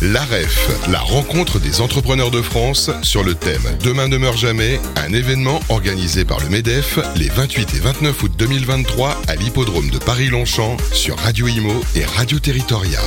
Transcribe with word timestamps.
La 0.00 0.24
REF, 0.24 0.68
la 0.92 1.00
rencontre 1.00 1.58
des 1.58 1.80
entrepreneurs 1.80 2.30
de 2.30 2.40
France 2.40 2.88
sur 3.02 3.24
le 3.24 3.34
thème 3.34 3.62
Demain 3.82 4.06
ne 4.06 4.16
meurt 4.16 4.38
jamais, 4.38 4.80
un 4.94 5.12
événement 5.12 5.58
organisé 5.70 6.24
par 6.24 6.38
le 6.38 6.48
MEDEF 6.48 7.00
les 7.16 7.28
28 7.28 7.74
et 7.74 7.80
29 7.80 8.22
août 8.22 8.32
2023 8.38 9.20
à 9.26 9.34
l'hippodrome 9.34 9.90
de 9.90 9.98
Paris-Longchamp 9.98 10.76
sur 10.92 11.18
Radio 11.18 11.48
Imo 11.48 11.82
et 11.96 12.04
Radio 12.04 12.38
Territoria. 12.38 13.00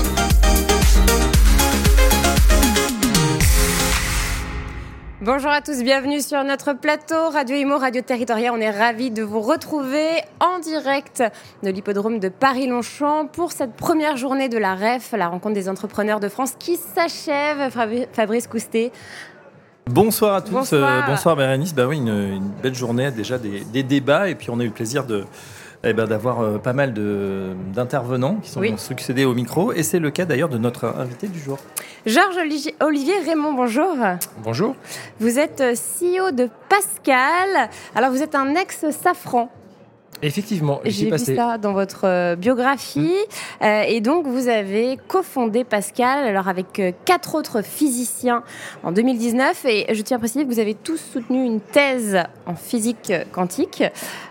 Bonjour 5.24 5.52
à 5.52 5.62
tous, 5.62 5.84
bienvenue 5.84 6.20
sur 6.20 6.44
notre 6.44 6.74
plateau 6.74 7.30
Radio 7.30 7.56
Imo, 7.56 7.78
Radio 7.78 8.02
Territoria. 8.02 8.52
On 8.52 8.58
est 8.58 8.72
ravis 8.72 9.12
de 9.12 9.22
vous 9.22 9.40
retrouver 9.40 10.08
en 10.40 10.58
direct 10.58 11.22
de 11.62 11.70
l'hippodrome 11.70 12.18
de 12.18 12.28
Paris-Longchamp 12.28 13.28
pour 13.28 13.52
cette 13.52 13.74
première 13.74 14.18
journée 14.18 14.50
de 14.50 14.58
la 14.58 14.74
REF, 14.74 15.12
la 15.16 15.28
rencontre 15.28 15.54
des 15.54 15.70
entrepreneurs 15.70 16.20
de 16.20 16.28
France 16.28 16.54
qui 16.58 16.76
s'achève. 16.76 17.70
Fabrice 18.14 18.48
Coustet. 18.48 18.92
Bonsoir 19.86 20.34
à 20.34 20.42
tous, 20.42 20.54
bonsoir, 20.54 20.90
euh, 20.90 21.02
bonsoir 21.06 21.36
Bérénice. 21.36 21.76
Bah 21.76 21.86
oui, 21.86 21.98
une, 21.98 22.40
belle 22.64 22.74
journée, 22.74 23.12
déjà 23.12 23.38
des, 23.38 23.60
des, 23.60 23.84
débats 23.84 24.28
et 24.28 24.34
puis 24.34 24.50
on 24.50 24.60
a 24.60 24.64
eu 24.64 24.68
le 24.68 24.74
plaisir 24.74 25.06
de, 25.06 25.26
eh 25.84 25.94
ben, 25.94 26.06
d'avoir 26.06 26.42
euh, 26.42 26.58
pas 26.58 26.74
mal 26.74 26.94
d'intervenants 26.94 28.36
qui 28.36 28.50
sont 28.50 28.62
succédés 28.78 29.26
au 29.26 29.34
micro. 29.34 29.74
Et 29.74 29.84
c'est 29.84 30.00
le 30.00 30.12
cas 30.12 30.26
d'ailleurs 30.26 30.50
de 30.50 30.58
notre 30.58 30.86
invité 30.86 31.28
du 31.28 31.40
jour. 31.40 31.58
Georges 32.06 32.38
Olivier 32.82 33.20
Raymond, 33.26 33.54
bonjour. 33.54 33.96
Bonjour. 34.44 34.76
Vous 35.20 35.40
êtes 35.40 35.62
euh, 35.62 35.74
CEO 35.74 36.32
de 36.32 36.50
Pascal. 36.70 37.70
Alors 37.96 38.12
vous 38.12 38.22
êtes 38.22 38.36
un 38.36 38.56
ex-safran. 38.56 39.50
Effectivement, 40.22 40.82
j'ai 40.86 41.10
vu 41.10 41.18
ça 41.18 41.58
dans 41.58 41.74
votre 41.74 42.06
euh, 42.06 42.36
biographie. 42.36 43.00
Mmh. 43.00 43.64
Euh, 43.64 43.84
et 43.88 44.02
donc, 44.02 44.28
vous 44.28 44.48
avez 44.48 44.98
cofondé 45.08 45.64
Pascal, 45.64 46.26
alors 46.28 46.48
avec 46.48 46.80
euh, 46.80 46.92
quatre 47.06 47.36
autres 47.36 47.62
physiciens 47.64 48.44
en 48.84 48.92
2019. 48.92 49.66
Et 49.66 49.94
je 49.94 50.02
tiens 50.02 50.18
à 50.18 50.20
préciser 50.20 50.46
que 50.46 50.50
vous 50.50 50.60
avez 50.60 50.76
tous 50.76 50.98
soutenu 50.98 51.44
une 51.44 51.60
thèse 51.60 52.20
en 52.46 52.56
physique 52.56 53.12
quantique. 53.32 53.84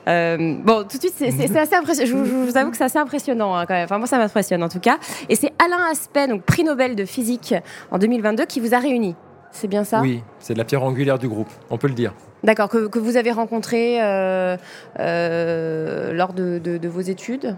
bon, 0.06 0.84
tout 0.88 0.96
de 0.96 1.02
suite, 1.02 1.14
c'est 1.18 1.56
assez 1.58 1.74
impressionnant. 1.74 2.24
Je, 2.24 2.34
vous 2.50 2.56
avoue 2.56 2.70
que 2.70 2.76
c'est 2.76 2.84
assez 2.84 2.98
impressionnant 2.98 3.54
hein, 3.54 3.66
quand 3.66 3.74
même. 3.74 3.84
Enfin, 3.84 3.98
moi, 3.98 4.06
ça 4.06 4.18
m'impressionne 4.18 4.62
en 4.62 4.68
tout 4.68 4.80
cas. 4.80 4.98
Et 5.28 5.34
c'est 5.34 5.52
Alain 5.58 5.90
Aspect, 5.90 6.28
donc 6.28 6.42
prix 6.42 6.64
Nobel 6.64 6.94
de 6.94 7.04
physique 7.04 7.54
en 7.90 7.98
2022, 7.98 8.44
qui 8.44 8.60
vous 8.60 8.74
a 8.74 8.78
réunis. 8.78 9.16
C'est 9.52 9.68
bien 9.68 9.84
ça? 9.84 10.00
Oui, 10.00 10.22
c'est 10.38 10.54
de 10.54 10.58
la 10.58 10.64
pierre 10.64 10.84
angulaire 10.84 11.18
du 11.18 11.28
groupe, 11.28 11.50
on 11.70 11.78
peut 11.78 11.88
le 11.88 11.94
dire. 11.94 12.14
D'accord, 12.42 12.68
que, 12.68 12.98
vous 12.98 13.16
avez 13.16 13.32
rencontré 13.32 14.02
euh, 14.02 14.56
euh, 14.98 16.12
lors 16.12 16.32
de, 16.32 16.88
vos 16.88 17.00
études? 17.00 17.56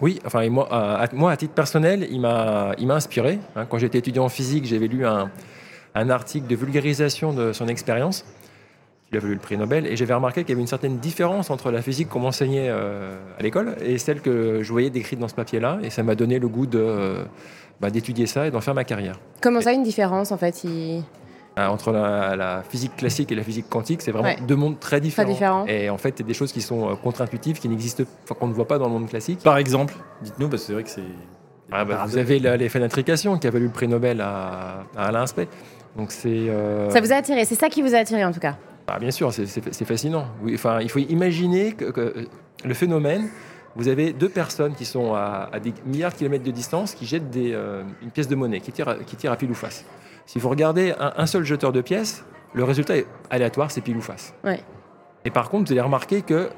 Oui, 0.00 0.18
enfin, 0.26 0.48
moi, 0.48 0.68
à, 0.70 1.06
moi, 1.12 1.30
à 1.30 1.36
titre 1.36 1.54
personnel, 1.54 2.06
il 2.10 2.20
m'a 2.20 2.74
inspiré. 2.90 3.38
Hein. 3.54 3.66
quand 3.68 3.78
j'étais 3.78 3.98
étudiant 3.98 4.24
en 4.24 4.28
physique, 4.28 4.66
j'avais 4.66 4.88
lu 4.88 5.06
un, 5.06 5.30
article 5.94 6.48
de 6.48 6.56
vulgarisation 6.56 7.32
de 7.32 7.52
son 7.52 7.68
expérience. 7.68 8.24
Il 9.12 9.18
a 9.18 9.20
voulu 9.20 9.34
le 9.34 9.40
prix 9.40 9.56
Nobel. 9.56 9.86
Et 9.86 9.94
j'avais 9.94 10.14
remarqué 10.14 10.42
qu'il 10.42 10.50
y 10.50 10.52
avait 10.52 10.60
une 10.60 10.66
certaine 10.66 10.98
différence 10.98 11.50
entre 11.50 11.70
la 11.70 11.82
physique 11.82 12.08
qu'on 12.08 12.18
m'enseignait 12.18 12.68
euh, 12.68 13.14
à 13.38 13.42
l'école 13.42 13.76
et 13.80 13.98
celle 13.98 14.20
que 14.20 14.62
je 14.62 14.72
voyais 14.72 14.90
décrite 14.90 15.20
dans 15.20 15.28
ce 15.28 15.36
papier-là. 15.36 15.78
Et 15.84 15.90
ça 15.90 16.02
m'a 16.02 16.16
donné 16.16 16.40
le 16.40 16.48
goût 16.48 16.66
bah, 17.80 17.90
d'étudier 17.90 18.26
ça 18.26 18.48
et 18.48 18.50
d'en 18.50 18.60
faire 18.60 18.74
ma 18.74 18.82
carrière. 18.82 19.20
Comment 19.40 19.60
ça, 19.60 19.72
une 19.72 19.84
différence 19.84 20.32
en 20.32 20.36
fait 20.36 20.62
euh, 20.64 21.00
entre 21.56 21.92
la, 21.92 22.62
physique 22.68 22.96
classique 22.96 23.30
et 23.30 23.34
la 23.34 23.44
physique 23.44 23.68
quantique, 23.68 24.02
c'est 24.02 24.10
vraiment 24.10 24.34
deux 24.46 24.56
mondes 24.56 24.80
très 24.80 25.00
différents. 25.00 25.66
Et 25.66 25.88
en 25.88 25.98
fait, 25.98 26.10
il 26.18 26.22
y 26.22 26.24
a 26.24 26.28
des 26.28 26.34
choses 26.34 26.52
qui 26.52 26.62
sont 26.62 26.90
euh, 26.90 26.94
contre-intuitives, 26.96 27.60
qui 27.60 27.68
n'existent, 27.68 28.04
qu'on 28.38 28.48
ne 28.48 28.52
voit 28.52 28.66
pas 28.66 28.78
dans 28.78 28.86
le 28.86 28.92
monde 28.92 29.08
classique. 29.08 29.40
Par 29.40 29.56
exemple, 29.56 29.94
dites-nous, 30.22 30.48
parce 30.48 30.62
que 30.62 30.66
c'est 30.66 30.72
vrai 30.72 30.82
que 30.82 30.90
c'est. 30.90 31.02
Ah 31.70 31.84
bah, 31.84 32.04
vous 32.06 32.18
avez 32.18 32.38
l'effet 32.38 32.78
d'intrication 32.78 33.38
qui 33.38 33.46
a 33.46 33.50
valu 33.50 33.66
le 33.66 33.70
prix 33.70 33.88
Nobel 33.88 34.20
à, 34.20 34.84
Alain 34.96 35.22
Aspect. 35.22 35.48
Donc 35.96 36.12
c'est. 36.12 36.28
Euh, 36.28 36.90
ça 36.90 37.00
vous 37.00 37.12
a 37.12 37.16
attiré, 37.16 37.44
c'est 37.44 37.54
ça 37.54 37.68
qui 37.68 37.82
vous 37.82 37.94
a 37.94 37.98
attiré 37.98 38.24
en 38.24 38.32
tout 38.32 38.40
cas? 38.40 38.56
Ah, 38.86 38.98
bien 38.98 39.10
sûr, 39.10 39.32
c'est 39.32 39.84
fascinant. 39.84 40.26
enfin, 40.52 40.80
il 40.80 40.90
faut 40.90 40.98
imaginer 40.98 41.72
que, 41.72 42.26
le 42.64 42.74
phénomène, 42.74 43.28
vous 43.76 43.88
avez 43.88 44.12
deux 44.12 44.28
personnes 44.28 44.74
qui 44.74 44.84
sont 44.84 45.14
à, 45.14 45.48
des 45.62 45.72
milliards 45.86 46.12
de 46.12 46.16
kilomètres 46.18 46.44
de 46.44 46.50
distance 46.50 46.94
qui 46.94 47.06
jettent 47.06 47.30
des, 47.30 47.56
une 48.02 48.10
pièce 48.10 48.28
de 48.28 48.34
monnaie 48.34 48.60
qui 48.60 48.72
tire, 48.72 48.98
qui 49.06 49.16
tire 49.16 49.32
à 49.32 49.36
pile 49.36 49.50
ou 49.50 49.54
face. 49.54 49.86
Si 50.26 50.38
vous 50.38 50.48
regardez 50.48 50.94
un, 50.98 51.26
seul 51.26 51.44
jeteur 51.44 51.72
de 51.72 51.80
pièces, 51.80 52.24
le 52.54 52.64
résultat 52.64 52.96
est 52.96 53.06
aléatoire, 53.30 53.70
c'est 53.70 53.80
pile 53.80 53.96
ou 53.96 54.00
face. 54.00 54.34
Et 55.24 55.30
par 55.30 55.50
contre, 55.50 55.66
vous 55.66 55.72
allez 55.72 55.80
remarquer 55.80 56.22
que 56.22 56.50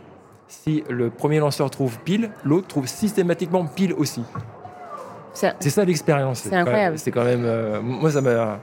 si 0.48 0.84
le 0.88 1.10
premier 1.10 1.38
lanceur 1.38 1.70
trouve 1.70 1.98
pile, 2.00 2.30
l'autre 2.44 2.68
trouve 2.68 2.86
systématiquement 2.86 3.66
pile 3.66 3.92
aussi. 3.92 4.22
C'est 5.32 5.70
ça 5.70 5.84
l'expérience. 5.84 6.40
C'est 6.40 6.54
incroyable. 6.54 6.98
C'est 6.98 7.10
quand 7.10 7.24
même. 7.24 7.44
Euh, 7.44 7.80
moi, 7.82 8.10
ça 8.10 8.20
m'a. 8.20 8.58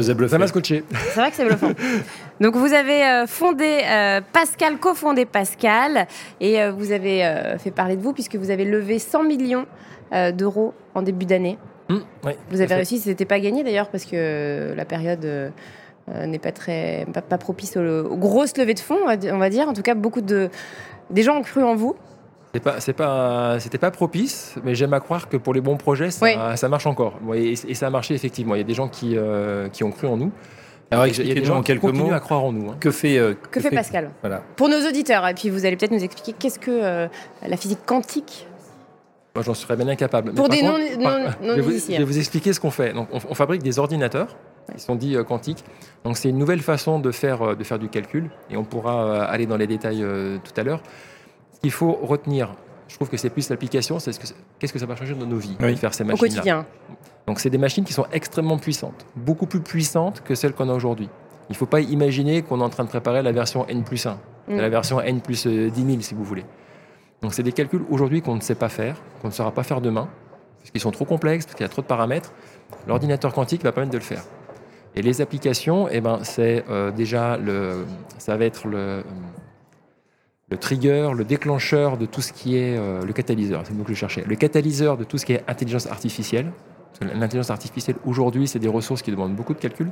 Ça 0.00 0.38
m'a 0.38 0.46
scotché. 0.46 0.84
C'est 0.90 1.18
vrai 1.18 1.30
que 1.30 1.36
c'est 1.36 1.46
bluffant. 1.46 1.72
Donc 2.40 2.54
vous 2.54 2.72
avez 2.74 3.04
euh, 3.04 3.26
fondé 3.26 3.80
euh, 3.84 4.20
Pascal, 4.32 4.78
cofondé 4.78 5.24
Pascal, 5.24 6.06
et 6.40 6.68
vous 6.68 6.92
avez 6.92 7.56
fait 7.58 7.70
parler 7.70 7.96
de 7.96 8.02
vous 8.02 8.12
puisque 8.12 8.36
vous 8.36 8.50
avez 8.50 8.64
levé 8.64 8.98
100 8.98 9.24
millions 9.24 9.66
d'euros 10.34 10.74
en 10.94 11.02
début 11.02 11.24
d'année. 11.24 11.58
Mmh, 11.88 11.98
vous 12.50 12.60
avez 12.60 12.74
réussi, 12.74 12.98
ce 12.98 13.08
n'était 13.08 13.24
pas 13.24 13.40
gagné 13.40 13.64
d'ailleurs 13.64 13.88
parce 13.88 14.04
que 14.04 14.74
la 14.76 14.84
période 14.84 15.24
euh, 15.24 15.50
n'est 16.26 16.38
pas 16.38 16.52
très 16.52 17.06
pas, 17.28 17.38
propice 17.38 17.76
aux, 17.76 18.16
grosses 18.16 18.56
levées 18.56 18.74
de 18.74 18.80
fonds, 18.80 18.98
on 19.06 19.38
va 19.38 19.50
dire. 19.50 19.68
En 19.68 19.72
tout 19.72 19.82
cas, 19.82 19.94
beaucoup 19.94 20.20
de 20.20 20.50
des 21.10 21.22
gens 21.22 21.36
ont 21.36 21.42
cru 21.42 21.62
en 21.62 21.74
vous. 21.74 21.96
C'est 22.54 22.60
pas, 22.60 22.80
c'est 22.80 22.92
pas, 22.92 23.60
c'était 23.60 23.78
pas 23.78 23.90
propice, 23.90 24.54
mais 24.64 24.74
j'aime 24.74 24.94
à 24.94 25.00
croire 25.00 25.28
que 25.28 25.36
pour 25.36 25.52
les 25.52 25.60
bons 25.60 25.76
projets, 25.76 26.10
ça, 26.10 26.56
ça 26.56 26.68
marche 26.68 26.86
encore. 26.86 27.14
Et, 27.34 27.54
ça 27.56 27.86
a 27.86 27.90
marché 27.90 28.14
effectivement. 28.14 28.54
Il 28.54 28.58
y 28.58 28.62
a 28.62 28.64
des 28.64 28.74
gens 28.74 28.88
qui, 28.88 29.16
euh, 29.16 29.68
qui 29.68 29.84
ont 29.84 29.90
cru 29.90 30.06
en 30.06 30.16
nous. 30.16 30.32
Alors, 30.90 31.06
il 31.06 31.26
y 31.26 31.30
a 31.30 31.34
des 31.34 31.44
gens 31.44 31.58
en 31.58 31.62
quelques 31.62 31.82
mots 31.84 32.10
à 32.10 32.20
croire 32.20 32.44
en 32.44 32.52
nous. 32.52 32.70
Hein. 32.70 32.76
Que 32.80 32.90
fait, 32.90 33.18
euh, 33.18 33.34
que, 33.50 33.60
fait, 33.60 33.70
Pascal? 33.70 34.10
voilà. 34.22 34.42
Pour 34.56 34.70
nos 34.70 34.88
auditeurs, 34.88 35.26
et 35.28 35.34
puis 35.34 35.50
vous 35.50 35.66
allez 35.66 35.76
peut-être 35.76 35.92
nous 35.92 36.02
expliquer 36.02 36.32
qu'est-ce 36.38 36.58
que 36.58 37.08
la 37.46 37.56
physique 37.58 37.80
quantique 37.84 38.47
moi, 39.34 39.44
j'en 39.44 39.54
serais 39.54 39.76
bien 39.76 39.88
incapable. 39.88 40.32
Pour 40.32 40.48
des 40.48 40.62
non, 40.62 40.78
non, 40.98 41.30
je, 41.40 41.60
vais 41.60 42.04
vous, 42.04 42.18
expliquer 42.18 42.52
ce 42.52 42.60
qu'on 42.60 42.70
fait. 42.70 42.92
Donc, 42.92 43.08
on, 43.12 43.34
fabrique 43.34 43.62
des 43.62 43.78
ordinateurs 43.78 44.36
qui 44.74 44.80
sont 44.80 44.96
dits 44.96 45.16
euh, 45.16 45.24
quantiques. 45.24 45.64
Donc, 46.04 46.16
c'est 46.16 46.28
une 46.30 46.38
nouvelle 46.38 46.60
façon 46.60 46.98
de 46.98 47.10
faire, 47.10 47.42
euh, 47.42 47.54
de 47.54 47.62
faire 47.64 47.78
du 47.78 47.88
calcul. 47.88 48.30
Et 48.50 48.56
on 48.56 48.64
pourra 48.64 49.04
euh, 49.04 49.26
aller 49.28 49.46
dans 49.46 49.56
les 49.56 49.66
détails 49.66 50.04
tout 50.42 50.60
à 50.60 50.62
l'heure. 50.64 50.82
Ce 51.52 51.60
qu'il 51.60 51.70
faut 51.70 51.92
retenir, 51.92 52.52
je 52.88 52.96
trouve 52.96 53.08
que 53.08 53.16
c'est 53.16 53.30
plus 53.30 53.48
l'application, 53.50 53.98
c'est 53.98 54.12
qu'est-ce 54.58 54.72
que 54.72 54.78
ça 54.78 54.86
va 54.86 54.96
changer 54.96 55.14
dans 55.14 55.26
nos 55.26 55.36
vies, 55.36 55.56
de 55.56 55.74
faire 55.74 55.94
ces 55.94 56.04
machines-là. 56.04 56.30
Au 56.30 56.34
quotidien. 56.34 56.66
Donc, 57.26 57.40
c'est 57.40 57.50
des 57.50 57.58
machines 57.58 57.84
qui 57.84 57.92
sont 57.92 58.06
extrêmement 58.12 58.58
puissantes, 58.58 59.06
beaucoup 59.14 59.46
plus 59.46 59.60
puissantes 59.60 60.22
que 60.24 60.34
celles 60.34 60.54
qu'on 60.54 60.68
a 60.68 60.74
aujourd'hui. 60.74 61.08
Il 61.50 61.52
ne 61.52 61.56
faut 61.56 61.66
pas 61.66 61.80
imaginer 61.80 62.42
qu'on 62.42 62.60
est 62.60 62.64
en 62.64 62.68
train 62.70 62.84
de 62.84 62.88
préparer 62.88 63.22
la 63.22 63.32
version 63.32 63.66
N 63.68 63.84
plus 63.84 64.06
1, 64.06 64.18
mm. 64.48 64.56
la 64.56 64.68
version 64.68 65.00
N 65.00 65.20
plus 65.20 65.46
10 65.46 65.72
000, 65.74 66.00
si 66.00 66.14
vous 66.14 66.24
voulez. 66.24 66.44
Donc 67.22 67.34
c'est 67.34 67.42
des 67.42 67.52
calculs 67.52 67.82
aujourd'hui 67.90 68.22
qu'on 68.22 68.36
ne 68.36 68.40
sait 68.40 68.54
pas 68.54 68.68
faire, 68.68 68.96
qu'on 69.20 69.28
ne 69.28 69.32
saura 69.32 69.52
pas 69.52 69.62
faire 69.62 69.80
demain, 69.80 70.08
parce 70.58 70.70
qu'ils 70.70 70.80
sont 70.80 70.90
trop 70.90 71.04
complexes, 71.04 71.46
parce 71.46 71.56
qu'il 71.56 71.64
y 71.64 71.66
a 71.66 71.70
trop 71.70 71.82
de 71.82 71.86
paramètres. 71.86 72.32
L'ordinateur 72.86 73.32
quantique 73.32 73.62
va 73.62 73.72
permettre 73.72 73.92
de 73.92 73.98
le 73.98 74.04
faire. 74.04 74.22
Et 74.94 75.02
les 75.02 75.20
applications, 75.20 75.88
eh 75.90 76.00
ben, 76.00 76.20
c'est 76.22 76.64
euh, 76.70 76.90
déjà 76.90 77.36
le, 77.36 77.86
ça 78.18 78.36
va 78.36 78.44
être 78.44 78.66
le, 78.66 79.02
le 80.50 80.56
trigger, 80.56 81.10
le 81.14 81.24
déclencheur 81.24 81.96
de 81.98 82.06
tout 82.06 82.20
ce 82.20 82.32
qui 82.32 82.56
est 82.56 82.76
euh, 82.76 83.04
le 83.04 83.12
catalyseur. 83.12 83.62
C'est 83.64 83.74
nous 83.74 83.84
que 83.84 83.92
je 83.92 83.98
cherchais. 83.98 84.24
Le 84.26 84.36
catalyseur 84.36 84.96
de 84.96 85.04
tout 85.04 85.18
ce 85.18 85.26
qui 85.26 85.34
est 85.34 85.44
intelligence 85.46 85.86
artificielle. 85.86 86.52
L'intelligence 87.00 87.50
artificielle 87.50 87.96
aujourd'hui, 88.04 88.48
c'est 88.48 88.58
des 88.58 88.68
ressources 88.68 89.02
qui 89.02 89.12
demandent 89.12 89.36
beaucoup 89.36 89.54
de 89.54 89.60
calculs. 89.60 89.90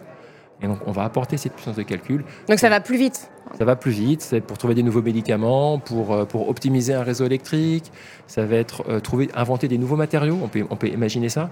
Et 0.62 0.66
donc, 0.66 0.78
on 0.86 0.92
va 0.92 1.04
apporter 1.04 1.36
cette 1.36 1.52
puissance 1.52 1.76
de 1.76 1.82
calcul. 1.82 2.24
Donc, 2.48 2.58
ça 2.58 2.68
va 2.68 2.80
plus 2.80 2.96
vite 2.96 3.30
Ça 3.58 3.64
va 3.64 3.76
plus 3.76 3.90
vite. 3.90 4.22
C'est 4.22 4.40
pour 4.40 4.56
trouver 4.56 4.74
des 4.74 4.82
nouveaux 4.82 5.02
médicaments, 5.02 5.78
pour, 5.78 6.14
euh, 6.14 6.24
pour 6.24 6.48
optimiser 6.48 6.94
un 6.94 7.02
réseau 7.02 7.26
électrique. 7.26 7.92
Ça 8.26 8.46
va 8.46 8.56
être 8.56 8.84
euh, 8.88 9.00
trouver, 9.00 9.28
inventer 9.34 9.68
des 9.68 9.78
nouveaux 9.78 9.96
matériaux. 9.96 10.38
On 10.42 10.48
peut, 10.48 10.64
on 10.70 10.76
peut 10.76 10.88
imaginer 10.88 11.28
ça. 11.28 11.50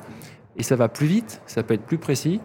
Et 0.57 0.63
ça 0.63 0.77
va 0.77 0.89
plus 0.89 1.07
vite, 1.07 1.43
ça 1.47 1.63
peut 1.63 1.75
être 1.75 1.85
plus 1.85 1.99
précis, 1.99 2.41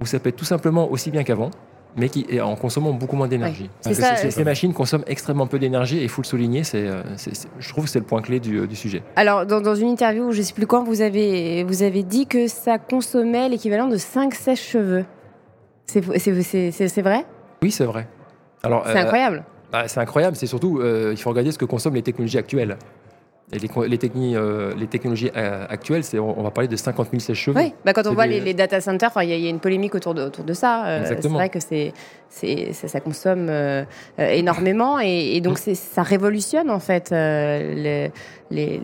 ou 0.00 0.06
ça 0.06 0.18
peut 0.18 0.28
être 0.30 0.36
tout 0.36 0.44
simplement 0.44 0.90
aussi 0.90 1.12
bien 1.12 1.22
qu'avant, 1.22 1.50
mais 1.96 2.08
qui, 2.08 2.40
en 2.40 2.56
consommant 2.56 2.92
beaucoup 2.92 3.14
moins 3.14 3.28
d'énergie. 3.28 3.70
ces 3.80 4.44
machines 4.44 4.72
consomment 4.72 5.04
extrêmement 5.06 5.46
peu 5.46 5.60
d'énergie 5.60 5.98
et 5.98 6.02
il 6.02 6.08
faut 6.08 6.22
le 6.22 6.26
souligner, 6.26 6.64
c'est, 6.64 6.84
euh, 6.84 7.02
je 7.58 7.68
trouve 7.68 7.84
que 7.84 7.90
c'est 7.90 8.00
le 8.00 8.04
point 8.04 8.22
clé 8.22 8.40
du, 8.40 8.66
du 8.66 8.74
sujet. 8.74 9.04
Alors, 9.14 9.46
dans, 9.46 9.60
dans, 9.60 9.76
une 9.76 9.88
interview, 9.88 10.32
je 10.32 10.38
ne 10.38 10.42
sais 10.42 10.52
plus 10.52 10.66
quand, 10.66 10.82
vous 10.82 11.00
avez, 11.00 11.62
vous 11.62 11.84
avez 11.84 12.02
dit 12.02 12.26
que 12.26 12.48
ça 12.48 12.78
consommait 12.78 13.48
l'équivalent 13.48 13.86
de 13.86 13.96
5 13.96 14.34
sèches-cheveux. 14.34 15.04
C'est 15.92 17.02
vrai? 17.02 17.26
Oui, 17.62 17.70
c'est 17.70 17.84
vrai. 17.84 18.06
C'est 18.62 18.70
euh, 18.70 18.96
incroyable. 18.96 19.44
Bah, 19.70 19.88
c'est 19.88 20.00
incroyable, 20.00 20.36
c'est 20.36 20.46
surtout, 20.46 20.78
euh, 20.80 21.10
il 21.12 21.20
faut 21.20 21.30
regarder 21.30 21.52
ce 21.52 21.58
que 21.58 21.64
consomment 21.64 21.94
les 21.94 22.02
technologies 22.02 22.38
actuelles. 22.38 22.76
Et 23.54 23.58
les, 23.58 23.68
les, 23.68 23.98
euh, 24.34 24.72
les 24.78 24.86
technologies 24.86 25.30
euh, 25.36 25.66
actuelles, 25.68 26.02
on, 26.14 26.34
on 26.38 26.42
va 26.42 26.50
parler 26.50 26.68
de 26.68 26.76
50 26.76 27.08
000 27.10 27.20
sèches-cheveux. 27.20 27.60
Oui, 27.60 27.74
bah 27.84 27.92
quand 27.92 28.06
on 28.06 28.14
voit 28.14 28.26
les, 28.26 28.54
data 28.54 28.80
centers, 28.80 29.10
il 29.22 29.28
y, 29.28 29.46
a 29.46 29.50
une 29.50 29.60
polémique 29.60 29.94
autour 29.94 30.14
de, 30.14 30.22
autour 30.22 30.44
de 30.44 30.54
ça. 30.54 30.86
Euh, 30.86 31.04
c'est 31.06 31.28
vrai 31.28 31.50
que 31.50 31.60
c'est, 31.60 31.92
ça, 32.30 32.88
ça, 32.88 33.00
consomme 33.00 33.50
énormément 34.18 34.98
et, 35.00 35.40
donc 35.42 35.58
mm. 35.66 35.74
ça 35.74 36.02
révolutionne 36.02 36.70
en 36.70 36.80
fait 36.80 37.10
les, 37.10 38.10
les, 38.50 38.80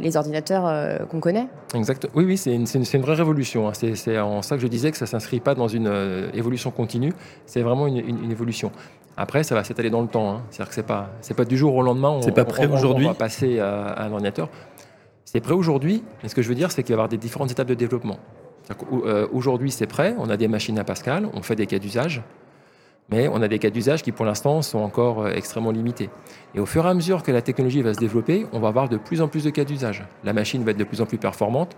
les, 0.00 0.16
ordinateurs 0.16 1.06
qu'on 1.08 1.20
connaît. 1.20 1.46
Exact. 1.74 2.08
Oui, 2.14 2.24
oui, 2.24 2.36
c'est 2.36 2.52
une, 2.52 2.66
une, 2.66 3.02
vraie 3.02 3.14
révolution. 3.14 3.68
Hein. 3.68 3.72
C'est, 3.74 4.18
en 4.18 4.42
ça 4.42 4.56
que 4.56 4.62
je 4.62 4.66
disais 4.66 4.90
que 4.90 4.96
ça 4.96 5.04
ne 5.04 5.10
s'inscrit 5.10 5.38
pas 5.38 5.54
dans 5.54 5.68
une 5.68 6.28
évolution 6.34 6.72
continue, 6.72 7.12
c'est 7.46 7.62
vraiment 7.62 7.86
une, 7.86 7.98
une 7.98 8.32
évolution. 8.32 8.72
Après, 9.20 9.42
ça 9.42 9.56
va 9.56 9.64
s'étaler 9.64 9.90
dans 9.90 10.00
le 10.00 10.06
temps. 10.06 10.30
Hein. 10.30 10.42
C'est-à-dire 10.48 10.68
que 10.68 10.74
c'est 10.76 10.86
pas, 10.86 11.10
c'est 11.22 11.34
pas 11.34 11.44
du 11.44 11.56
jour 11.56 11.74
au 11.74 11.82
lendemain. 11.82 12.20
C'est 12.22 12.30
pas 12.30 12.44
prêt 12.44 12.68
aujourd'hui. 12.68 13.06
On 13.06 13.08
va 13.08 13.14
passer 13.14 13.58
à, 13.58 13.97
un 14.04 14.12
ordinateur. 14.12 14.48
C'est 15.24 15.40
prêt 15.40 15.54
aujourd'hui. 15.54 16.02
Mais 16.22 16.28
ce 16.28 16.34
que 16.34 16.42
je 16.42 16.48
veux 16.48 16.54
dire, 16.54 16.70
c'est 16.70 16.82
qu'il 16.82 16.94
va 16.94 17.00
y 17.00 17.00
avoir 17.00 17.08
des 17.08 17.18
différentes 17.18 17.50
étapes 17.50 17.68
de 17.68 17.74
développement. 17.74 18.18
Euh, 18.92 19.26
aujourd'hui, 19.32 19.70
c'est 19.70 19.86
prêt. 19.86 20.14
On 20.18 20.30
a 20.30 20.36
des 20.36 20.48
machines 20.48 20.78
à 20.78 20.84
Pascal. 20.84 21.28
On 21.34 21.42
fait 21.42 21.56
des 21.56 21.66
cas 21.66 21.78
d'usage. 21.78 22.22
Mais 23.10 23.28
on 23.28 23.40
a 23.40 23.48
des 23.48 23.58
cas 23.58 23.70
d'usage 23.70 24.02
qui, 24.02 24.12
pour 24.12 24.26
l'instant, 24.26 24.60
sont 24.60 24.78
encore 24.78 25.22
euh, 25.22 25.32
extrêmement 25.32 25.70
limités. 25.70 26.10
Et 26.54 26.60
au 26.60 26.66
fur 26.66 26.86
et 26.86 26.88
à 26.88 26.94
mesure 26.94 27.22
que 27.22 27.32
la 27.32 27.40
technologie 27.40 27.80
va 27.80 27.94
se 27.94 28.00
développer, 28.00 28.46
on 28.52 28.60
va 28.60 28.68
avoir 28.68 28.88
de 28.88 28.98
plus 28.98 29.22
en 29.22 29.28
plus 29.28 29.44
de 29.44 29.50
cas 29.50 29.64
d'usage. 29.64 30.04
La 30.24 30.32
machine 30.32 30.62
va 30.62 30.72
être 30.72 30.76
de 30.76 30.84
plus 30.84 31.00
en 31.00 31.06
plus 31.06 31.18
performante 31.18 31.76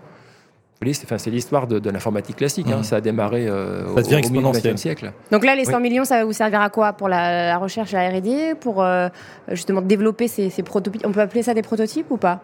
c'est 0.83 1.29
l'histoire 1.29 1.67
de, 1.67 1.89
l'informatique 1.89 2.37
classique. 2.37 2.67
Hein. 2.69 2.79
Mmh. 2.79 2.83
Ça 2.83 2.95
a 2.97 3.01
démarré 3.01 3.47
euh, 3.47 3.87
au, 3.87 3.95
XXe 3.95 4.75
siècle. 4.75 5.11
Donc 5.31 5.45
là, 5.45 5.55
les 5.55 5.65
100 5.65 5.79
millions, 5.79 6.05
ça 6.05 6.17
va 6.17 6.25
vous 6.25 6.33
servir 6.33 6.61
à 6.61 6.69
quoi 6.69 6.93
Pour 6.93 7.07
la, 7.07 7.57
recherche, 7.57 7.91
la 7.91 8.09
R&D 8.09 8.55
Pour 8.59 8.81
euh, 8.81 9.09
justement 9.49 9.81
développer 9.81 10.27
ces, 10.27 10.49
prototypes? 10.63 11.03
On 11.05 11.11
peut 11.11 11.21
appeler 11.21 11.43
ça 11.43 11.53
des 11.53 11.61
prototypes 11.61 12.09
ou 12.09 12.17
pas? 12.17 12.41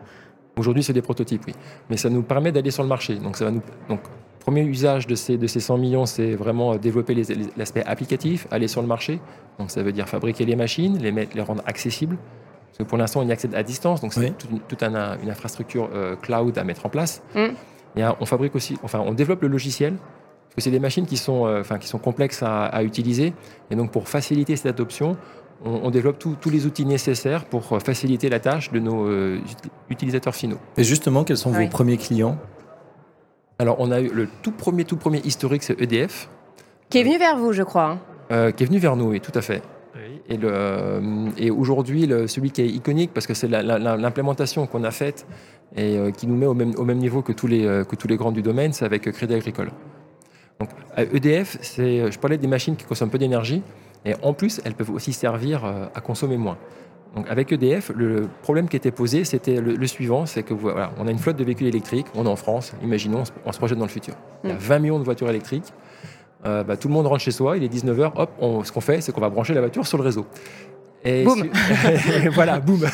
Aujourd'hui, 0.55 0.83
c'est 0.83 0.93
des 0.93 1.01
prototypes, 1.01 1.43
oui. 1.47 1.53
Mais 1.89 1.97
ça 1.97 2.09
nous 2.09 2.21
permet 2.21 2.51
d'aller 2.51 2.71
sur 2.71 2.83
le 2.83 2.89
marché. 2.89 3.15
Donc, 3.15 3.37
ça 3.37 3.45
va 3.45 3.51
nous... 3.51 3.61
Donc, 3.89 4.01
premier 4.39 4.63
usage 4.63 5.07
de 5.07 5.15
ces, 5.15 5.37
de 5.37 5.45
ces 5.45 5.59
100 5.59 5.77
millions, 5.77 6.05
c'est 6.05 6.35
vraiment 6.35 6.75
développer 6.77 7.15
l'aspect 7.57 7.83
applicatif, 7.85 8.47
aller 8.49 8.67
sur 8.67 8.81
le 8.81 8.87
marché. 8.87 9.19
Donc, 9.59 9.71
ça 9.71 9.83
veut 9.83 9.91
dire 9.91 10.07
fabriquer 10.07 10.45
les 10.45 10.55
machines, 10.55 10.97
les, 10.99 11.11
mettre, 11.11 11.35
les 11.35 11.41
rendre 11.41 11.63
accessibles. 11.65 12.17
Parce 12.67 12.77
que 12.79 12.83
pour 12.83 12.97
l'instant, 12.97 13.21
on 13.21 13.27
y 13.27 13.31
accède 13.31 13.55
à 13.55 13.63
distance. 13.63 14.01
Donc, 14.01 14.13
c'est 14.13 14.33
toute, 14.37 14.83
une, 14.83 15.29
infrastructure 15.29 15.89
euh, 15.93 16.15
cloud 16.15 16.57
à 16.57 16.63
mettre 16.63 16.85
en 16.85 16.89
place. 16.89 17.21
Mmh 17.97 18.15
on 18.19 18.25
fabrique 18.25 18.55
aussi, 18.55 18.77
enfin, 18.83 18.99
on 18.99 19.13
développe 19.13 19.41
le 19.41 19.47
logiciel 19.47 19.93
parce 19.93 20.55
que 20.55 20.61
c'est 20.61 20.71
des 20.71 20.79
machines 20.79 21.05
qui 21.05 21.17
sont, 21.17 21.45
euh, 21.45 21.61
enfin, 21.61 21.77
qui 21.77 21.87
sont 21.87 21.99
complexes 21.99 22.41
à, 22.41 22.81
utiliser. 22.83 23.33
Et 23.69 23.75
donc, 23.75 23.91
pour 23.91 24.07
faciliter 24.07 24.55
cette 24.55 24.65
adoption, 24.65 25.15
on, 25.63 25.91
développe 25.91 26.17
tous 26.17 26.49
les 26.49 26.65
outils 26.65 26.85
nécessaires 26.85 27.45
pour 27.45 27.73
euh, 27.73 27.79
faciliter 27.79 28.27
la 28.29 28.39
tâche 28.39 28.71
de 28.71 28.79
nos 28.79 29.07
euh, 29.07 29.39
utilisateurs 29.89 30.33
finaux. 30.33 30.57
Et 30.77 30.83
justement, 30.83 31.23
quels 31.23 31.37
sont 31.37 31.51
vos 31.51 31.67
premiers 31.67 31.97
clients? 31.97 32.39
Alors, 33.59 33.75
on 33.79 33.91
a 33.91 34.01
eu 34.01 34.09
le 34.09 34.27
tout 34.41 34.51
premier, 34.51 34.83
tout 34.83 34.97
premier 34.97 35.19
historique, 35.19 35.61
c'est 35.61 35.79
EDF. 35.79 36.29
Qui 36.89 36.99
est 36.99 37.03
venu 37.03 37.19
vers 37.19 37.37
vous, 37.37 37.53
je 37.53 37.63
crois. 37.63 37.99
Hein. 38.29 38.51
qui 38.51 38.63
est 38.63 38.67
venu 38.67 38.79
vers 38.79 38.95
nous, 38.95 39.09
oui, 39.09 39.19
tout 39.19 39.31
à 39.35 39.41
fait. 39.41 39.61
Et, 40.29 40.39
et 41.37 41.51
aujourd'hui, 41.51 42.09
celui 42.27 42.51
qui 42.51 42.61
est 42.61 42.67
iconique, 42.67 43.11
parce 43.13 43.27
que 43.27 43.33
c'est 43.33 43.47
l'implémentation 43.47 44.67
qu'on 44.67 44.83
a 44.83 44.91
faite 44.91 45.25
et 45.75 45.97
euh, 45.97 46.11
qui 46.11 46.27
nous 46.27 46.35
met 46.35 46.45
au 46.45 46.53
même, 46.53 46.73
au 46.77 46.85
même 46.85 46.97
niveau 46.97 47.21
que 47.21 47.33
tous, 47.33 47.47
les, 47.47 47.65
euh, 47.65 47.83
que 47.83 47.95
tous 47.95 48.07
les 48.07 48.15
grands 48.15 48.31
du 48.31 48.41
domaine, 48.41 48.73
c'est 48.73 48.85
avec 48.85 49.11
Crédit 49.11 49.33
Agricole. 49.33 49.71
Donc, 50.59 50.69
EDF, 50.97 51.57
e 51.79 52.09
je 52.09 52.19
parlais 52.19 52.37
des 52.37 52.47
machines 52.47 52.75
qui 52.75 52.85
consomment 52.85 53.11
peu 53.11 53.17
d'énergie, 53.17 53.61
et 54.05 54.13
en 54.23 54.33
plus, 54.33 54.61
elles 54.63 54.73
peuvent 54.73 54.91
aussi 54.91 55.13
servir 55.13 55.65
euh, 55.65 55.85
à 55.93 56.01
consommer 56.01 56.37
moins. 56.37 56.57
Donc 57.15 57.25
avec 57.29 57.51
EDF, 57.51 57.91
le 57.95 58.27
problème 58.43 58.67
qui 58.69 58.75
était 58.75 58.91
posé, 58.91 59.23
c'était 59.23 59.59
le, 59.59 59.87
suivant, 59.87 60.25
c'est 60.25 60.43
que 60.43 60.53
voilà, 60.53 60.91
on 60.99 61.07
a 61.07 61.11
une 61.11 61.17
flotte 61.17 61.37
de 61.37 61.43
véhicules 61.43 61.67
électriques, 61.67 62.05
on 62.15 62.25
est 62.25 62.29
en 62.29 62.35
France, 62.35 62.73
imaginons, 62.83 63.23
on 63.45 63.51
se 63.51 63.57
projette 63.57 63.77
dans 63.77 63.85
le 63.85 63.89
futur. 63.89 64.13
Il 64.43 64.49
y 64.49 64.53
a 64.53 64.55
20 64.55 64.77
mm. 64.77 64.81
millions 64.81 64.99
de 64.99 65.03
voitures 65.03 65.29
électriques, 65.29 65.73
bah, 66.43 66.77
tout 66.79 66.87
le 66.87 66.93
monde 66.93 67.07
rentre 67.07 67.21
chez 67.21 67.31
soi, 67.31 67.57
il 67.57 67.63
est 67.63 67.73
19h, 67.73 68.11
hop, 68.15 68.63
ce 68.65 68.71
qu'on 68.71 68.81
fait, 68.81 69.01
c'est 69.01 69.11
qu'on 69.11 69.21
va 69.21 69.29
brancher 69.29 69.53
la 69.53 69.61
voiture 69.61 69.85
sur 69.85 69.97
le 69.97 70.03
réseau. 70.03 70.25
Et 71.03 71.23
boum. 71.23 71.43
voilà, 72.33 72.59
boum. 72.59 72.85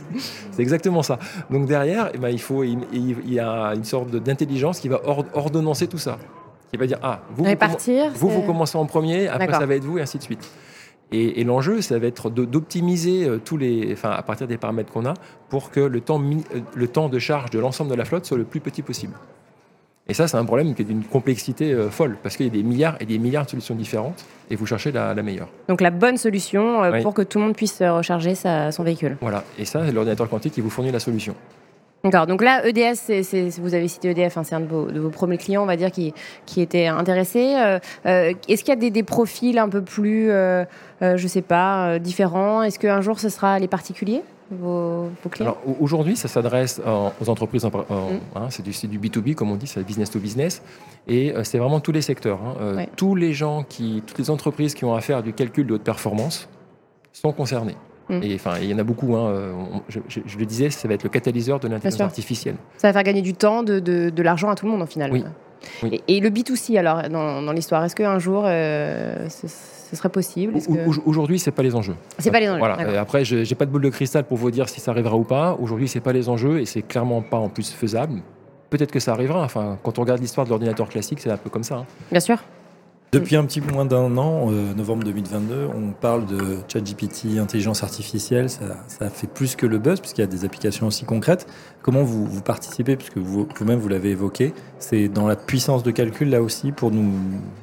c'est 0.50 0.62
exactement 0.62 1.02
ça. 1.02 1.18
Donc 1.50 1.66
derrière, 1.66 2.10
eh 2.14 2.18
ben, 2.18 2.28
il, 2.28 2.40
faut, 2.40 2.64
il, 2.64 3.32
y 3.32 3.38
a 3.38 3.74
une 3.74 3.84
sorte 3.84 4.10
d'intelligence 4.10 4.80
qui 4.80 4.88
va 4.88 5.00
ordonnancer 5.34 5.86
tout 5.86 5.98
ça. 5.98 6.18
Qui 6.70 6.76
va 6.76 6.86
dire, 6.86 6.98
ah, 7.02 7.20
vous, 7.30 7.44
vous, 8.14 8.28
vous, 8.30 8.42
commencez 8.42 8.76
en 8.76 8.86
premier, 8.86 9.28
après 9.28 9.52
ça 9.52 9.66
va 9.66 9.74
être 9.74 9.84
vous, 9.84 9.98
et 9.98 10.02
ainsi 10.02 10.18
de 10.18 10.22
suite. 10.22 10.50
Et, 11.12 11.44
l'enjeu, 11.44 11.80
ça 11.80 11.98
va 11.98 12.08
être 12.08 12.28
d'optimiser 12.28 13.24
euh, 13.24 13.38
tous 13.38 13.56
les, 13.56 13.92
enfin, 13.92 14.10
à 14.10 14.22
partir 14.22 14.48
des 14.48 14.56
paramètres 14.56 14.92
qu'on 14.92 15.06
a, 15.06 15.14
pour 15.48 15.70
que 15.70 15.78
le 15.78 16.00
temps, 16.00 16.20
euh, 16.20 16.60
le 16.74 16.88
temps 16.88 17.08
de 17.08 17.18
charge 17.20 17.50
de 17.50 17.60
l'ensemble 17.60 17.90
de 17.90 17.94
la 17.94 18.04
flotte 18.04 18.24
soit 18.24 18.38
le 18.38 18.44
plus 18.44 18.58
petit 18.58 18.82
possible. 18.82 19.12
Et 20.06 20.12
ça, 20.12 20.28
c'est 20.28 20.36
un 20.36 20.44
problème 20.44 20.74
qui 20.74 20.82
est 20.82 20.84
d'une 20.84 21.02
complexité 21.02 21.72
euh, 21.72 21.88
folle, 21.88 22.18
parce 22.22 22.36
qu'il 22.36 22.44
y 22.44 22.48
a 22.50 22.52
des 22.52 22.62
milliards 22.62 22.96
et 23.00 23.06
des 23.06 23.18
milliards 23.18 23.46
de 23.46 23.50
solutions 23.50 23.74
différentes, 23.74 24.26
et 24.50 24.56
vous 24.56 24.66
cherchez 24.66 24.92
la, 24.92 25.14
meilleure. 25.14 25.48
Donc 25.68 25.80
la 25.80 25.90
bonne 25.90 26.18
solution 26.18 26.84
euh, 26.84 27.00
pour 27.00 27.14
que 27.14 27.22
tout 27.22 27.38
le 27.38 27.46
monde 27.46 27.56
puisse 27.56 27.80
euh, 27.80 27.94
recharger 27.94 28.34
son 28.34 28.82
véhicule. 28.82 29.16
Voilà, 29.22 29.44
et 29.58 29.64
ça, 29.64 29.82
c'est 29.86 29.92
l'ordinateur 29.92 30.28
quantique 30.28 30.52
qui 30.52 30.60
vous 30.60 30.68
fournit 30.68 30.92
la 30.92 31.00
solution. 31.00 31.34
D'accord, 32.04 32.26
donc 32.26 32.42
là, 32.42 32.66
EDS, 32.66 33.58
vous 33.62 33.74
avez 33.74 33.88
cité 33.88 34.10
EDF, 34.10 34.36
hein, 34.36 34.42
c'est 34.44 34.54
un 34.54 34.60
de 34.60 34.66
vos, 34.66 35.08
premiers 35.08 35.38
clients, 35.38 35.62
on 35.62 35.66
va 35.66 35.76
dire, 35.76 35.90
qui, 35.90 36.12
qui 36.44 36.60
était 36.60 36.86
intéressé. 36.86 37.54
Est-ce 38.04 38.60
qu'il 38.60 38.68
y 38.68 38.72
a 38.72 38.76
des, 38.76 38.90
des, 38.90 39.02
profils 39.02 39.58
un 39.58 39.70
peu 39.70 39.80
plus, 39.80 40.26
je 40.26 40.66
ne 41.00 41.28
sais 41.28 41.40
pas, 41.40 41.98
différents? 41.98 42.62
Est-ce 42.62 42.78
qu'un 42.78 43.00
jour, 43.00 43.18
ce 43.18 43.30
sera 43.30 43.58
les 43.58 43.68
particuliers? 43.68 44.20
Vos, 44.54 45.10
clients 45.30 45.56
Aujourd'hui, 45.80 46.16
ça 46.16 46.28
s'adresse 46.28 46.80
aux 47.20 47.28
entreprises, 47.28 47.64
mm. 47.64 47.68
hein, 48.36 48.48
c'est 48.50 48.62
du, 48.62 48.98
B2B 48.98 49.34
comme 49.34 49.50
on 49.50 49.56
dit, 49.56 49.66
c'est 49.66 49.82
business 49.84 50.10
to 50.10 50.18
business, 50.18 50.62
et 51.06 51.34
euh, 51.34 51.44
c'est 51.44 51.58
vraiment 51.58 51.80
tous 51.80 51.92
les 51.92 52.02
secteurs. 52.02 52.40
Hein. 52.42 52.54
Euh, 52.60 52.84
tous 52.96 53.14
les 53.14 53.32
gens, 53.32 53.62
qui, 53.62 54.02
toutes 54.06 54.18
les 54.18 54.30
entreprises 54.30 54.74
qui 54.74 54.84
ont 54.84 54.94
affaire 54.94 55.18
à 55.18 55.22
du 55.22 55.32
calcul 55.32 55.66
de 55.66 55.74
haute 55.74 55.84
performance 55.84 56.48
sont 57.12 57.32
concernées. 57.32 57.76
Mm. 58.08 58.20
Et 58.22 58.34
enfin, 58.34 58.54
il 58.60 58.70
y 58.70 58.74
en 58.74 58.78
a 58.78 58.84
beaucoup. 58.84 59.16
Hein, 59.16 59.28
euh, 59.28 59.52
je, 59.88 60.38
le 60.38 60.44
disais, 60.44 60.70
ça 60.70 60.88
va 60.88 60.94
être 60.94 61.04
le 61.04 61.08
catalyseur 61.08 61.60
de 61.60 61.68
l'intelligence 61.68 62.00
artificielle. 62.00 62.56
Ça 62.76 62.88
va 62.88 62.92
faire 62.92 63.02
gagner 63.02 63.22
du 63.22 63.34
temps, 63.34 63.62
de, 63.62 63.78
de, 63.80 64.22
l'argent 64.22 64.50
à 64.50 64.54
tout 64.54 64.66
le 64.66 64.72
monde, 64.72 64.82
en 64.82 64.86
final. 64.86 65.12
Oui. 65.12 65.24
Et, 66.08 66.20
le 66.20 66.30
B2C, 66.30 66.78
alors, 66.78 67.08
dans, 67.08 67.42
dans 67.42 67.52
l'histoire, 67.52 67.84
est-ce 67.84 67.96
qu'un 67.96 68.18
jour, 68.18 68.44
ce 68.44 69.96
serait 69.96 70.08
possible? 70.08 70.54
Aujourd'hui, 71.06 71.38
c'est 71.38 71.50
pas 71.50 71.62
les 71.62 71.74
enjeux. 71.74 71.96
C'est 72.18 72.30
pas 72.30 72.40
les 72.40 72.48
enjeux. 72.48 72.58
Voilà. 72.58 73.00
Après, 73.00 73.24
je 73.24 73.36
n'ai 73.36 73.54
pas 73.54 73.66
de 73.66 73.70
boule 73.70 73.82
de 73.82 73.90
cristal 73.90 74.24
pour 74.24 74.36
vous 74.36 74.50
dire 74.50 74.68
si 74.68 74.80
ça 74.80 74.90
arrivera 74.90 75.16
ou 75.16 75.24
pas. 75.24 75.56
Aujourd'hui, 75.60 75.88
c'est 75.88 76.00
pas 76.00 76.12
les 76.12 76.28
enjeux 76.28 76.60
et 76.60 76.66
c'est 76.66 76.82
clairement 76.82 77.22
pas 77.22 77.38
en 77.38 77.48
plus 77.48 77.72
faisable. 77.72 78.22
Peut-être 78.70 78.90
que 78.90 79.00
ça 79.00 79.12
arrivera. 79.12 79.42
Enfin, 79.42 79.78
quand 79.82 79.98
on 79.98 80.02
regarde 80.02 80.20
l'histoire 80.20 80.46
de 80.46 80.50
l'ordinateur 80.50 80.88
classique, 80.88 81.20
c'est 81.20 81.30
un 81.30 81.36
peu 81.36 81.50
comme 81.50 81.62
ça. 81.62 81.76
Hein. 81.76 81.86
Bien 82.10 82.20
sûr. 82.20 82.38
Depuis 83.14 83.36
un 83.36 83.44
petit 83.44 83.60
peu 83.60 83.72
moins 83.72 83.84
d'un 83.84 84.16
an, 84.16 84.50
euh, 84.50 84.74
novembre 84.74 85.04
2022, 85.04 85.68
on 85.72 85.92
parle 85.92 86.26
de 86.26 86.58
ChatGPT, 86.66 87.38
intelligence 87.38 87.84
artificielle. 87.84 88.50
Ça, 88.50 89.08
fait 89.08 89.28
plus 89.28 89.54
que 89.54 89.66
le 89.66 89.78
buzz, 89.78 90.00
puisqu'il 90.00 90.22
y 90.22 90.24
a 90.24 90.26
des 90.26 90.44
applications 90.44 90.88
aussi 90.88 91.04
concrètes. 91.04 91.46
Comment 91.80 92.02
vous, 92.02 92.26
vous 92.26 92.42
participez, 92.42 92.96
puisque 92.96 93.18
vous-même 93.18 93.78
vous, 93.78 93.88
l'avez 93.88 94.10
évoqué, 94.10 94.52
c'est 94.80 95.06
dans 95.06 95.28
la 95.28 95.36
puissance 95.36 95.84
de 95.84 95.92
calcul 95.92 96.28
là 96.28 96.42
aussi 96.42 96.72
pour 96.72 96.90
nous 96.90 97.12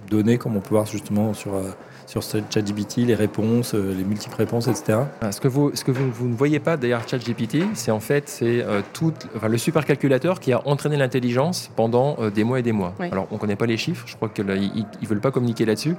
donner, 0.10 0.38
comme 0.38 0.56
on 0.56 0.62
peut 0.62 0.70
voir 0.70 0.86
justement 0.86 1.34
sur 1.34 1.56
euh, 1.56 1.64
sur 2.12 2.22
ChatGPT, 2.22 2.98
les 2.98 3.16
réponses, 3.16 3.74
euh, 3.74 3.96
les 3.96 4.04
multiples 4.04 4.36
réponses, 4.36 4.68
etc. 4.68 5.00
Ce 5.32 5.40
que 5.40 5.48
vous, 5.48 5.72
ce 5.74 5.86
que 5.86 5.92
vous, 5.92 6.28
ne 6.28 6.36
voyez 6.36 6.60
pas 6.60 6.76
derrière 6.76 7.08
ChatGPT, 7.08 7.60
c'est 7.74 7.92
en 7.92 8.02
fait 8.02 8.28
c'est 8.28 8.62
euh, 8.62 8.82
tout, 8.92 9.14
enfin, 9.38 9.48
le 9.48 9.58
supercalculateur 9.58 10.42
qui 10.42 10.52
a 10.52 10.68
entraîné 10.68 10.98
l'intelligence 10.98 11.72
pendant 11.74 12.18
euh, 12.20 12.30
des 12.30 12.44
mois 12.44 12.60
et 12.60 12.64
des 12.64 12.74
mois. 12.74 12.94
Alors 13.00 13.28
on 13.32 13.36
ne 13.36 13.40
connaît 13.40 13.56
pas 13.56 13.66
les 13.66 13.78
chiffres, 13.78 14.06
je 14.08 14.18
crois 14.18 14.28
qu'ils 14.28 14.46
ne 14.46 15.08
veulent 15.08 15.22
pas 15.22 15.32
communiquer 15.32 15.64
là-dessus, 15.64 15.96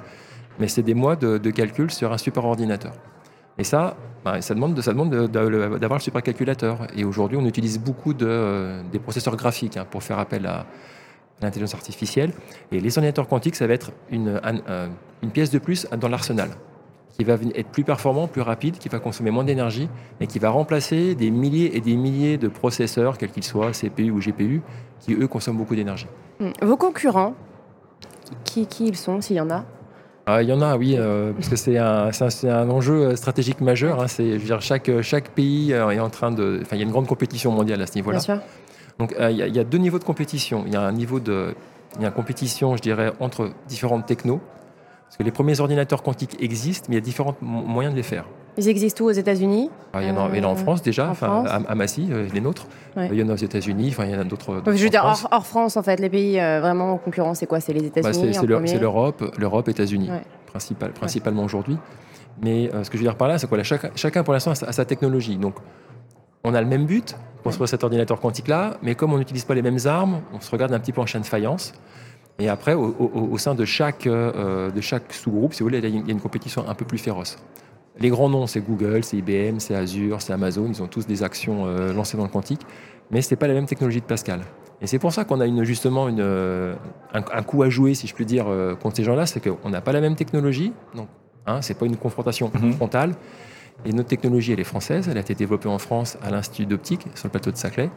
mais 0.58 0.68
c'est 0.68 0.82
des 0.82 0.92
mois 0.92 1.16
de, 1.16 1.38
calcul 1.50 1.90
sur 1.90 2.12
un 2.12 2.18
superordinateur. 2.18 2.92
Et 3.56 3.64
ça, 3.64 3.96
bah, 4.22 4.42
ça 4.42 4.52
demande, 4.52 4.78
ça 4.82 4.92
demande 4.92 5.28
d'avoir 5.28 5.98
le 5.98 6.02
supercalculateur. 6.02 6.88
Et 6.94 7.04
aujourd'hui, 7.04 7.38
on 7.38 7.46
utilise 7.46 7.78
beaucoup 7.78 8.12
de, 8.12 8.82
des 8.92 8.98
processeurs 8.98 9.36
graphiques 9.36 9.78
hein, 9.78 9.86
pour 9.90 10.02
faire 10.02 10.18
appel 10.18 10.44
à, 10.44 10.66
l'intelligence 11.40 11.74
artificielle. 11.74 12.32
Et 12.70 12.80
les 12.80 12.98
ordinateurs 12.98 13.28
quantiques, 13.28 13.56
ça 13.56 13.66
va 13.66 13.74
être 13.74 13.92
une, 14.10 14.40
une 15.22 15.30
pièce 15.30 15.50
de 15.50 15.58
plus 15.58 15.86
dans 15.98 16.08
l'arsenal, 16.08 16.50
qui 17.16 17.24
va 17.24 17.34
être 17.54 17.68
plus 17.68 17.84
performant, 17.84 18.26
plus 18.26 18.42
rapide, 18.42 18.78
qui 18.78 18.88
va 18.88 18.98
consommer 18.98 19.30
moins 19.30 19.44
d'énergie 19.44 19.88
et 20.20 20.26
qui 20.26 20.38
va 20.38 20.50
remplacer 20.50 21.14
des 21.14 21.30
milliers 21.30 21.76
et 21.76 21.80
des 21.80 21.96
milliers 21.96 22.38
de 22.38 22.48
processeurs, 22.48 23.18
quels 23.18 23.30
qu'ils 23.30 23.44
soient, 23.44 23.72
CPU 23.72 24.10
ou 24.10 24.18
GPU, 24.18 24.62
qui 25.00 25.14
eux 25.14 25.28
consomment 25.28 25.58
beaucoup 25.58 25.76
d'énergie. 25.76 26.06
Hmm. 26.40 26.50
Vos 26.62 26.76
concurrents, 26.76 27.34
qui, 28.44 28.66
qui 28.66 28.86
ils 28.86 28.96
sont, 28.96 29.20
s'il 29.20 29.36
y 29.36 29.40
en 29.40 29.50
a? 29.50 29.64
Ah, 30.24 30.40
il 30.40 30.48
y 30.48 30.52
en 30.52 30.62
a, 30.62 30.76
oui, 30.76 30.94
euh, 30.96 31.32
parce 31.32 31.48
que 31.48 31.56
c'est 31.56 31.78
un, 31.78 32.10
un, 32.44 32.70
enjeu 32.70 33.16
stratégique 33.16 33.60
majeur. 33.60 34.00
Hein, 34.00 34.06
c'est, 34.06 34.38
chaque, 34.60 35.02
chaque 35.02 35.30
pays 35.30 35.72
euh, 35.72 35.90
est 35.90 35.98
en 35.98 36.10
train 36.10 36.30
de. 36.30 36.60
Enfin, 36.62 36.76
il 36.76 36.78
y 36.78 36.82
a 36.82 36.84
une 36.84 36.92
grande 36.92 37.08
compétition 37.08 37.50
mondiale 37.50 37.82
à 37.82 37.86
ce 37.88 37.96
niveau-là. 37.96 38.20
Donc, 39.02 39.16
euh, 39.18 39.32
il, 39.32 39.36
y 39.36 39.42
a, 39.42 39.48
y 39.48 39.58
a, 39.58 39.64
deux 39.64 39.78
niveaux 39.78 39.98
de 39.98 40.04
compétition. 40.04 40.62
Il 40.64 40.72
y 40.72 40.76
a 40.76 40.82
un 40.82 40.92
niveau 40.92 41.18
de. 41.18 41.56
Y 41.98 42.04
a 42.04 42.06
une 42.06 42.12
compétition, 42.12 42.76
je 42.76 42.82
dirais, 42.82 43.12
entre 43.18 43.50
différentes 43.66 44.06
technos. 44.06 44.40
Parce 45.06 45.16
que 45.16 45.24
les 45.24 45.32
premiers 45.32 45.58
ordinateurs 45.58 46.04
quantiques 46.04 46.36
existent, 46.40 46.86
mais 46.88 46.94
il 46.94 46.98
y 46.98 47.02
a 47.02 47.04
différents 47.04 47.34
moyens 47.40 47.92
de 47.92 47.96
les 47.96 48.04
faire. 48.04 48.26
Ils 48.56 48.68
existent 48.68 49.04
où 49.04 49.08
aux 49.08 49.12
États-Unis? 49.12 49.70
Ah, 49.92 50.02
Il 50.02 50.08
y 50.08 50.10
en 50.12 50.16
a, 50.16 50.46
en 50.46 50.54
France 50.54 50.82
déjà, 50.82 51.12
à, 51.20 51.74
Massy, 51.74 52.08
les 52.32 52.40
nôtres. 52.40 52.66
Il 52.96 53.14
y 53.14 53.22
en 53.24 53.28
a 53.28 53.32
aux 53.32 53.36
États-Unis, 53.36 53.88
enfin, 53.90 54.04
il 54.04 54.12
y 54.12 54.14
en 54.14 54.20
a 54.20 54.24
d'autres. 54.24 54.62
Je 54.66 54.84
veux 54.84 54.88
dire, 54.88 55.04
hors, 55.04 55.46
France, 55.46 55.76
en 55.76 55.82
fait, 55.82 55.98
les 55.98 56.08
pays 56.08 56.36
vraiment 56.36 56.92
en 56.92 56.98
concurrence, 56.98 57.40
c'est 57.40 57.46
quoi? 57.46 57.58
C'est 57.58 57.72
les 57.72 57.90
bah, 57.90 57.98
États-Unis 57.98 58.38
C'est 58.66 58.78
l'Europe, 58.78 59.34
l'Europe, 59.36 59.68
États-Unis, 59.68 60.10
principal, 60.46 60.92
principalement 60.92 61.42
aujourd'hui. 61.42 61.76
Mais 62.40 62.70
ce 62.70 62.88
que 62.88 62.96
je 62.96 63.02
veux 63.02 63.08
dire 63.08 63.16
par 63.16 63.26
là, 63.26 63.36
c'est 63.38 63.50
que 63.50 63.62
chacun, 63.64 63.90
chacun, 63.96 64.22
pour 64.22 64.32
l'instant, 64.32 64.52
a 64.52 64.72
sa 64.72 64.84
technologie. 64.84 65.36
Donc, 65.36 65.56
on 66.44 66.54
a 66.54 66.60
le 66.60 66.66
même 66.66 66.86
but, 66.86 67.16
construire 67.42 67.68
cet 67.68 67.84
ordinateur 67.84 68.20
quantique-là, 68.20 68.78
mais 68.82 68.94
comme 68.94 69.12
on 69.12 69.18
n'utilise 69.18 69.44
pas 69.44 69.54
les 69.54 69.62
mêmes 69.62 69.78
armes, 69.84 70.20
on 70.32 70.40
se 70.40 70.50
regarde 70.50 70.72
un 70.72 70.80
petit 70.80 70.92
peu 70.92 71.00
en 71.00 71.06
chaîne 71.06 71.22
de 71.22 71.26
faïence. 71.26 71.72
Et 72.38 72.48
après, 72.48 72.74
au, 72.74 73.36
sein 73.38 73.54
de 73.54 73.64
chaque, 73.64 74.06
euh, 74.06 74.70
de 74.70 74.80
chaque 74.80 75.12
sous-groupe, 75.12 75.52
si 75.52 75.60
vous 75.60 75.66
voulez, 75.66 75.78
il 75.78 75.88
y 75.88 76.10
a 76.10 76.12
une 76.12 76.20
compétition 76.20 76.68
un 76.68 76.74
peu 76.74 76.84
plus 76.84 76.98
féroce. 76.98 77.38
Les 77.98 78.08
grands 78.08 78.30
noms, 78.30 78.46
c'est 78.46 78.60
Google, 78.60 79.04
c'est 79.04 79.18
IBM, 79.18 79.58
c'est 79.58 79.74
Azure, 79.74 80.22
c'est 80.22 80.32
Amazon, 80.32 80.66
ils 80.66 80.82
ont 80.82 80.86
tous 80.86 81.06
des 81.06 81.22
actions 81.22 81.66
euh, 81.66 81.92
lancées 81.92 82.16
dans 82.16 82.22
le 82.24 82.30
quantique, 82.30 82.62
mais 83.10 83.20
ce 83.20 83.30
n'est 83.30 83.36
pas 83.36 83.46
la 83.46 83.54
même 83.54 83.66
technologie 83.66 84.00
de 84.00 84.06
Pascal. 84.06 84.40
Et 84.80 84.86
c'est 84.86 84.98
pour 84.98 85.12
ça 85.12 85.24
qu'on 85.24 85.40
a 85.40 85.46
une, 85.46 85.62
justement 85.62 86.08
une, 86.08 86.20
euh, 86.20 86.74
un, 87.12 87.42
coup 87.42 87.62
à 87.62 87.68
jouer, 87.68 87.94
si 87.94 88.06
je 88.06 88.14
puis 88.14 88.26
dire, 88.26 88.46
contre 88.82 88.96
ces 88.96 89.04
gens-là, 89.04 89.26
c'est 89.26 89.40
qu'on 89.40 89.68
n'a 89.68 89.80
pas 89.80 89.92
la 89.92 90.00
même 90.00 90.16
technologie, 90.16 90.72
donc 90.96 91.08
hein, 91.46 91.62
ce 91.62 91.72
n'est 91.72 91.78
pas 91.78 91.86
une 91.86 91.96
confrontation 91.96 92.50
mhm. 92.52 92.72
frontale. 92.72 93.14
Et 93.84 93.92
notre 93.92 94.08
technologie, 94.08 94.52
elle 94.52 94.60
est 94.60 94.64
française, 94.64 95.08
elle 95.10 95.18
a 95.18 95.20
été 95.20 95.34
développée 95.34 95.68
en 95.68 95.78
France 95.78 96.16
à 96.22 96.30
l'Institut 96.30 96.66
d'optique, 96.66 97.06
sur 97.14 97.26
le 97.26 97.30
plateau 97.30 97.50
de 97.50 97.56
Saclay. 97.56 97.90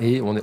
Et 0.00 0.20
on 0.20 0.36
est, 0.36 0.42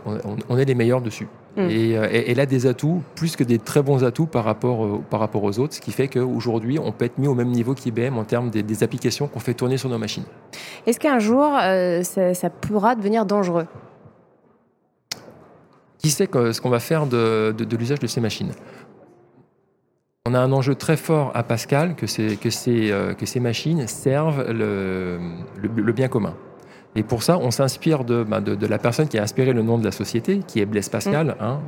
on, 0.50 0.58
est 0.58 0.66
les 0.66 0.74
meilleurs 0.74 1.02
dessus. 1.02 1.28
Mm. 1.58 1.62
Et, 1.70 1.98
euh, 1.98 2.08
et, 2.12 2.32
elle 2.32 2.40
a 2.40 2.46
des 2.46 2.66
atouts, 2.66 3.04
plus 3.16 3.36
que 3.36 3.44
des 3.44 3.60
très 3.60 3.84
bons 3.84 4.04
atouts 4.04 4.26
par 4.26 4.44
rapport, 4.44 5.02
par 5.04 5.20
rapport 5.20 5.44
aux 5.44 5.60
autres, 5.60 5.76
ce 5.76 5.82
qui 5.82 5.92
fait 5.92 6.08
qu'aujourd'hui, 6.08 6.80
on 6.80 6.92
peut 6.92 7.06
être 7.06 7.18
mis 7.18 7.28
au 7.28 7.36
même 7.36 7.50
niveau 7.50 7.74
qu'IBM 7.76 8.18
en 8.18 8.24
termes 8.24 8.50
des, 8.50 8.84
applications 8.84 9.28
qu'on 9.28 9.40
fait 9.40 9.54
tourner 9.54 9.78
sur 9.78 9.90
nos 9.90 9.98
machines. 9.98 10.24
Est-ce 10.88 11.00
qu'un 11.00 11.20
jour, 11.20 11.52
euh, 11.62 12.02
ça, 12.04 12.50
pourra 12.50 12.96
devenir 12.96 13.26
dangereux? 13.26 13.68
Qui 16.00 16.10
sait 16.10 16.28
ce 16.34 16.60
qu'on 16.60 16.70
va 16.70 16.80
faire 16.80 17.06
de, 17.06 17.54
de 17.58 17.78
l'usage 17.78 18.00
de 18.00 18.08
ces 18.08 18.20
machines? 18.20 18.52
On 20.34 20.36
a 20.36 20.40
un 20.40 20.52
enjeu 20.52 20.74
très 20.76 20.98
fort 20.98 21.32
à 21.36 21.44
Pascal 21.44 21.96
que, 21.96 22.06
que, 22.36 22.50
ces, 22.50 22.92
euh, 22.92 23.14
que 23.14 23.26
ces 23.26 23.40
machines 23.40 23.88
servent 23.88 24.52
le, 24.52 25.20
le, 25.62 25.94
bien 25.94 26.08
commun. 26.08 26.34
Et 26.96 27.04
pour 27.04 27.22
ça, 27.24 27.38
on 27.38 27.52
s'inspire 27.52 28.04
bah, 28.04 28.40
de, 28.40 28.56
de, 28.56 28.68
la 28.68 28.80
personne 28.80 29.08
qui 29.08 29.18
a 29.18 29.24
inspiré 29.24 29.54
le 29.54 29.62
nom 29.62 29.78
de 29.78 29.86
la 29.86 29.92
société, 29.92 30.40
qui 30.48 30.60
est 30.60 30.66
Blaise 30.66 30.90
Pascal, 30.90 31.28
mm. 31.28 31.44
hein, 31.44 31.60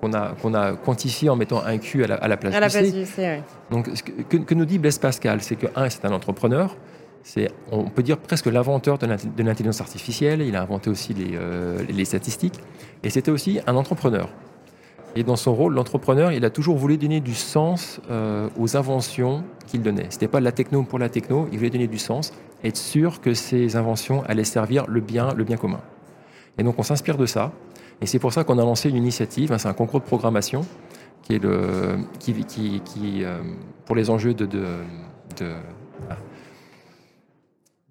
qu'on 0.00 0.12
a, 0.12 0.34
qu'on 0.40 0.54
a 0.54 0.72
quantifié 0.72 1.30
en 1.30 1.36
mettant 1.36 1.62
un 1.64 1.78
Q 1.78 2.04
à 2.04 2.08
la, 2.08 2.14
à 2.16 2.28
la 2.28 2.36
place 2.36 2.54
à 2.54 2.60
la 2.60 2.68
place 2.68 2.92
du 2.92 3.06
C. 3.06 3.36
Oui. 3.38 3.42
Donc, 3.70 3.88
ce 3.94 4.02
que, 4.02 4.36
que, 4.36 4.54
nous 4.54 4.64
dit 4.66 4.78
Blaise 4.78 4.98
Pascal, 4.98 5.40
c'est 5.40 5.56
que, 5.56 5.66
un, 5.74 5.88
c'est 5.88 6.04
un 6.04 6.12
entrepreneur, 6.12 6.76
c'est, 7.22 7.50
on 7.72 7.84
peut 7.84 8.02
dire, 8.02 8.18
presque 8.18 8.46
l'inventeur 8.46 8.98
de 8.98 9.42
l'intelligence 9.42 9.80
artificielle, 9.80 10.40
il 10.42 10.56
a 10.56 10.62
inventé 10.62 10.90
aussi 10.90 11.14
les, 11.14 11.32
euh, 11.34 11.82
les 11.88 12.04
statistiques, 12.04 12.60
et 13.02 13.10
c'était 13.10 13.30
aussi 13.30 13.60
un 13.66 13.76
entrepreneur. 13.76 14.28
Et 15.16 15.24
dans 15.24 15.36
son 15.36 15.54
rôle, 15.54 15.74
l'entrepreneur, 15.74 16.32
il 16.32 16.44
a 16.44 16.50
toujours 16.50 16.76
voulu 16.76 16.96
donner 16.96 17.20
du 17.20 17.34
sens 17.34 18.00
euh, 18.10 18.48
aux 18.58 18.76
inventions 18.76 19.42
qu'il 19.66 19.82
donnait. 19.82 20.06
Ce 20.10 20.16
n'était 20.16 20.28
pas 20.28 20.40
la 20.40 20.52
techno 20.52 20.82
pour 20.84 20.98
la 20.98 21.08
techno, 21.08 21.48
il 21.50 21.58
voulait 21.58 21.70
donner 21.70 21.88
du 21.88 21.98
sens, 21.98 22.32
être 22.62 22.76
sûr 22.76 23.20
que 23.20 23.34
ces 23.34 23.76
inventions 23.76 24.22
allaient 24.24 24.44
servir 24.44 24.86
le 24.86 25.00
bien, 25.00 25.34
le 25.34 25.44
bien 25.44 25.56
commun. 25.56 25.80
Et 26.58 26.62
donc 26.62 26.78
on 26.78 26.82
s'inspire 26.82 27.16
de 27.16 27.26
ça. 27.26 27.52
Et 28.00 28.06
c'est 28.06 28.18
pour 28.18 28.32
ça 28.32 28.44
qu'on 28.44 28.58
a 28.58 28.62
lancé 28.62 28.88
une 28.88 28.96
initiative, 28.96 29.52
hein, 29.52 29.58
c'est 29.58 29.68
un 29.68 29.74
concours 29.74 30.00
de 30.00 30.06
programmation 30.06 30.64
qui 31.22 31.34
est 31.34 31.42
le, 31.42 31.98
qui, 32.18 32.32
qui, 32.44 32.80
qui 32.84 33.24
euh, 33.24 33.38
pour 33.84 33.96
les 33.96 34.10
enjeux 34.10 34.32
de, 34.32 34.46
de, 34.46 34.64
de, 35.38 35.52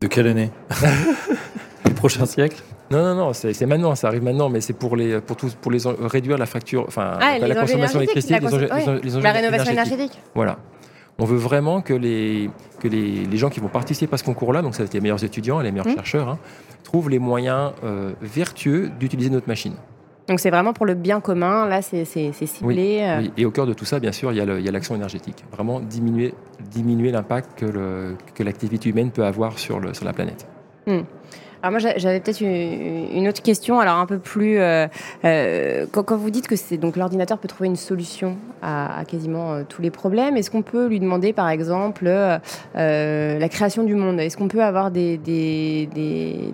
de 0.01 0.07
quelle 0.07 0.27
année? 0.27 0.51
Le 1.85 1.93
prochain 1.93 2.25
siècle? 2.25 2.63
Non, 2.91 3.03
non, 3.03 3.15
non, 3.15 3.33
c'est 3.33 3.65
maintenant, 3.65 3.93
ça 3.95 4.07
arrive 4.07 4.23
maintenant, 4.23 4.49
mais 4.49 4.61
c'est 4.61 4.73
pour 4.73 4.95
les, 4.95 5.21
pour 5.21 5.35
tous, 5.35 5.53
pour 5.53 5.71
les 5.71 5.79
réduire 5.85 6.37
la 6.37 6.47
facture, 6.47 6.85
enfin 6.87 7.17
ah, 7.21 7.37
la 7.37 7.55
consommation 7.55 7.99
d'électricité, 7.99 8.39
les, 8.39 9.21
la 9.21 9.31
rénovation 9.31 9.71
énergétique. 9.71 10.19
Voilà. 10.33 10.57
On 11.19 11.25
veut 11.25 11.37
vraiment 11.37 11.81
que 11.81 11.93
les, 11.93 12.49
que 12.79 12.87
les, 12.87 13.25
les 13.25 13.37
gens 13.37 13.49
qui 13.49 13.59
vont 13.59 13.67
participer 13.67 14.13
à 14.13 14.17
ce 14.17 14.23
concours-là, 14.23 14.61
donc 14.61 14.73
ça 14.73 14.83
va 14.83 14.85
être 14.85 14.93
les 14.93 15.01
meilleurs 15.01 15.23
étudiants, 15.23 15.59
les 15.59 15.71
meilleurs 15.71 15.87
mmh. 15.87 15.95
chercheurs, 15.95 16.29
hein, 16.29 16.39
trouvent 16.83 17.09
les 17.09 17.19
moyens 17.19 17.73
euh, 17.83 18.13
vertueux 18.21 18.89
d'utiliser 18.99 19.29
notre 19.29 19.47
machine. 19.47 19.73
Donc 20.29 20.39
c'est 20.39 20.49
vraiment 20.49 20.73
pour 20.73 20.85
le 20.85 20.93
bien 20.93 21.19
commun, 21.19 21.67
là 21.67 21.81
c'est 21.81 22.05
ciblé. 22.05 23.01
Euh. 23.01 23.19
Oui, 23.19 23.31
Et 23.35 23.45
au 23.45 23.51
cœur 23.51 23.65
de 23.65 23.73
tout 23.73 23.85
ça, 23.85 23.99
bien 23.99 24.11
sûr, 24.11 24.31
il 24.31 24.37
y 24.37 24.41
a 24.67 24.71
l'action 24.71 24.95
énergétique. 24.95 25.43
Vraiment 25.51 25.79
diminuer 25.79 26.33
l'impact 27.11 27.59
diminuer 27.59 28.15
que 28.35 28.43
l'activité 28.43 28.89
humaine 28.89 29.11
peut 29.11 29.25
avoir 29.25 29.59
sur, 29.59 29.79
le, 29.79 29.93
sur 29.93 30.05
la 30.05 30.13
planète. 30.13 30.47
Mmh. 30.87 30.99
Alors 31.61 31.71
moi 31.77 31.91
j'avais 31.97 32.21
peut-être 32.21 32.41
une 32.41 33.27
autre 33.27 33.41
question, 33.41 33.81
alors 33.81 33.97
un 33.97 34.05
peu 34.05 34.17
plus 34.17 34.59
euh, 34.59 34.87
euh, 35.25 35.85
quand, 35.91 36.15
vous 36.15 36.29
dites 36.29 36.47
que 36.47 36.55
c'est 36.55 36.77
donc 36.77 36.95
l'ordinateur 36.95 37.37
peut 37.37 37.49
trouver 37.49 37.67
une 37.67 37.75
solution 37.75 38.37
à, 38.61 39.03
quasiment 39.05 39.53
euh, 39.53 39.63
tous 39.67 39.81
les 39.81 39.91
problèmes, 39.91 40.37
est-ce 40.37 40.49
qu'on 40.49 40.61
peut 40.61 40.87
lui 40.87 41.01
demander 41.01 41.33
par 41.33 41.49
exemple 41.49 42.05
la 42.05 43.49
création 43.49 43.83
du 43.83 43.95
monde? 43.95 44.21
Est-ce 44.21 44.37
qu'on 44.37 44.47
peut 44.47 44.63
avoir 44.63 44.89
des, 44.89 45.17
des, 45.17 45.89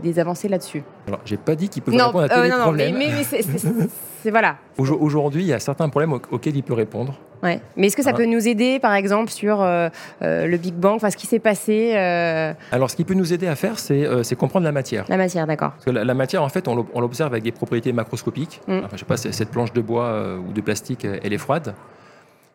des, 0.01 0.19
avancées 0.19 0.47
là-dessus? 0.47 0.83
Alors 1.07 1.19
j'ai 1.23 1.37
pas 1.37 1.55
dit 1.55 1.69
qu'il 1.69 1.83
peut 1.83 1.91
répondre 1.91 2.23
à 2.23 2.29
tous 2.29 2.41
les 2.41 2.49
problèmes. 2.49 2.97
Mais, 2.97 3.09
mais, 3.09 3.23
c'est 3.23 3.45
voilà. 4.31 4.57
Aujourd'hui 4.77 5.43
il 5.43 5.47
y 5.47 5.53
a 5.53 5.59
certains 5.59 5.89
problèmes 5.89 6.13
auxquels 6.13 6.55
il 6.55 6.63
peut 6.63 6.73
répondre. 6.73 7.19
Ouais. 7.43 7.61
Mais 7.75 7.87
est-ce 7.87 7.95
que 7.95 8.03
ça 8.03 8.13
peut 8.13 8.25
nous 8.25 8.47
aider, 8.47 8.79
par 8.79 8.93
exemple, 8.93 9.31
sur 9.31 9.61
euh, 9.61 9.89
euh, 10.21 10.47
le 10.47 10.57
Big 10.57 10.73
Bang, 10.73 10.95
enfin 10.95 11.09
ce 11.09 11.17
qui 11.17 11.27
s'est 11.27 11.39
passé 11.39 11.93
euh? 11.95 12.53
Alors, 12.71 12.89
ce 12.89 12.95
qui 12.95 13.03
peut 13.03 13.13
nous 13.13 13.33
aider 13.33 13.47
à 13.47 13.55
faire, 13.55 13.77
c'est 13.79 14.35
comprendre 14.35 14.65
la 14.65 14.71
matière. 14.71 15.05
La 15.09 15.17
matière, 15.17 15.45
d'accord. 15.47 15.71
Parce 15.71 15.85
que 15.85 15.91
la, 15.91 16.13
matière, 16.13 16.43
en 16.43 16.49
fait, 16.49 16.67
on 16.67 16.99
l'observe 16.99 17.33
avec 17.33 17.43
des 17.43 17.51
propriétés 17.51 17.91
macroscopiques. 17.91 18.61
Mm. 18.67 18.79
Enfin, 18.79 18.89
je 18.93 18.97
sais 18.99 19.05
pas, 19.05 19.17
cette 19.17 19.49
planche 19.49 19.73
de 19.73 19.81
bois 19.81 20.37
ou 20.37 20.53
de 20.53 20.61
plastique, 20.61 21.05
elle 21.05 21.33
est 21.33 21.37
froide. 21.37 21.75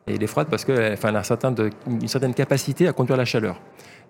Et 0.07 0.15
elle 0.15 0.23
est 0.23 0.29
froide 0.29 0.49
parce 0.51 0.65
qu'elle 0.65 0.95
enfin, 0.95 1.15
a 1.15 1.23
certain 1.23 1.53
de, 1.53 1.71
une 1.87 2.09
certaine 2.09 2.35
capacité 2.35 2.89
à 2.89 2.93
conduire 2.93 3.17
la 3.17 3.25
chaleur. 3.25 3.61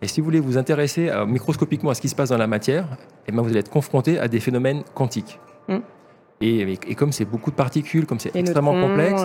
Et 0.03 0.09
si 0.09 0.21
vous 0.21 0.25
voulez 0.25 0.41
vous 0.41 0.57
intéresser 0.57 1.11
microscopiquement 1.27 1.91
à 1.91 1.95
ce 1.95 2.01
qui 2.01 2.09
se 2.09 2.15
passe 2.15 2.31
dans 2.31 2.39
la 2.39 2.47
matière, 2.47 2.87
eh 3.27 3.33
ben, 3.33 3.43
vous 3.43 3.51
allez 3.51 3.59
être 3.59 3.71
confronté 3.71 4.19
à 4.19 4.29
des 4.29 4.41
phénomènes 4.41 4.83
quantiques. 4.95 5.39
Mm. 5.69 5.79
Et, 6.43 6.95
comme 6.95 7.13
c'est 7.13 7.27
beaucoup 7.27 7.51
de 7.51 7.57
particules, 7.57 8.07
comme 8.07 8.19
c'est 8.19 8.35
extrêmement 8.35 8.73
complexe, 8.73 9.23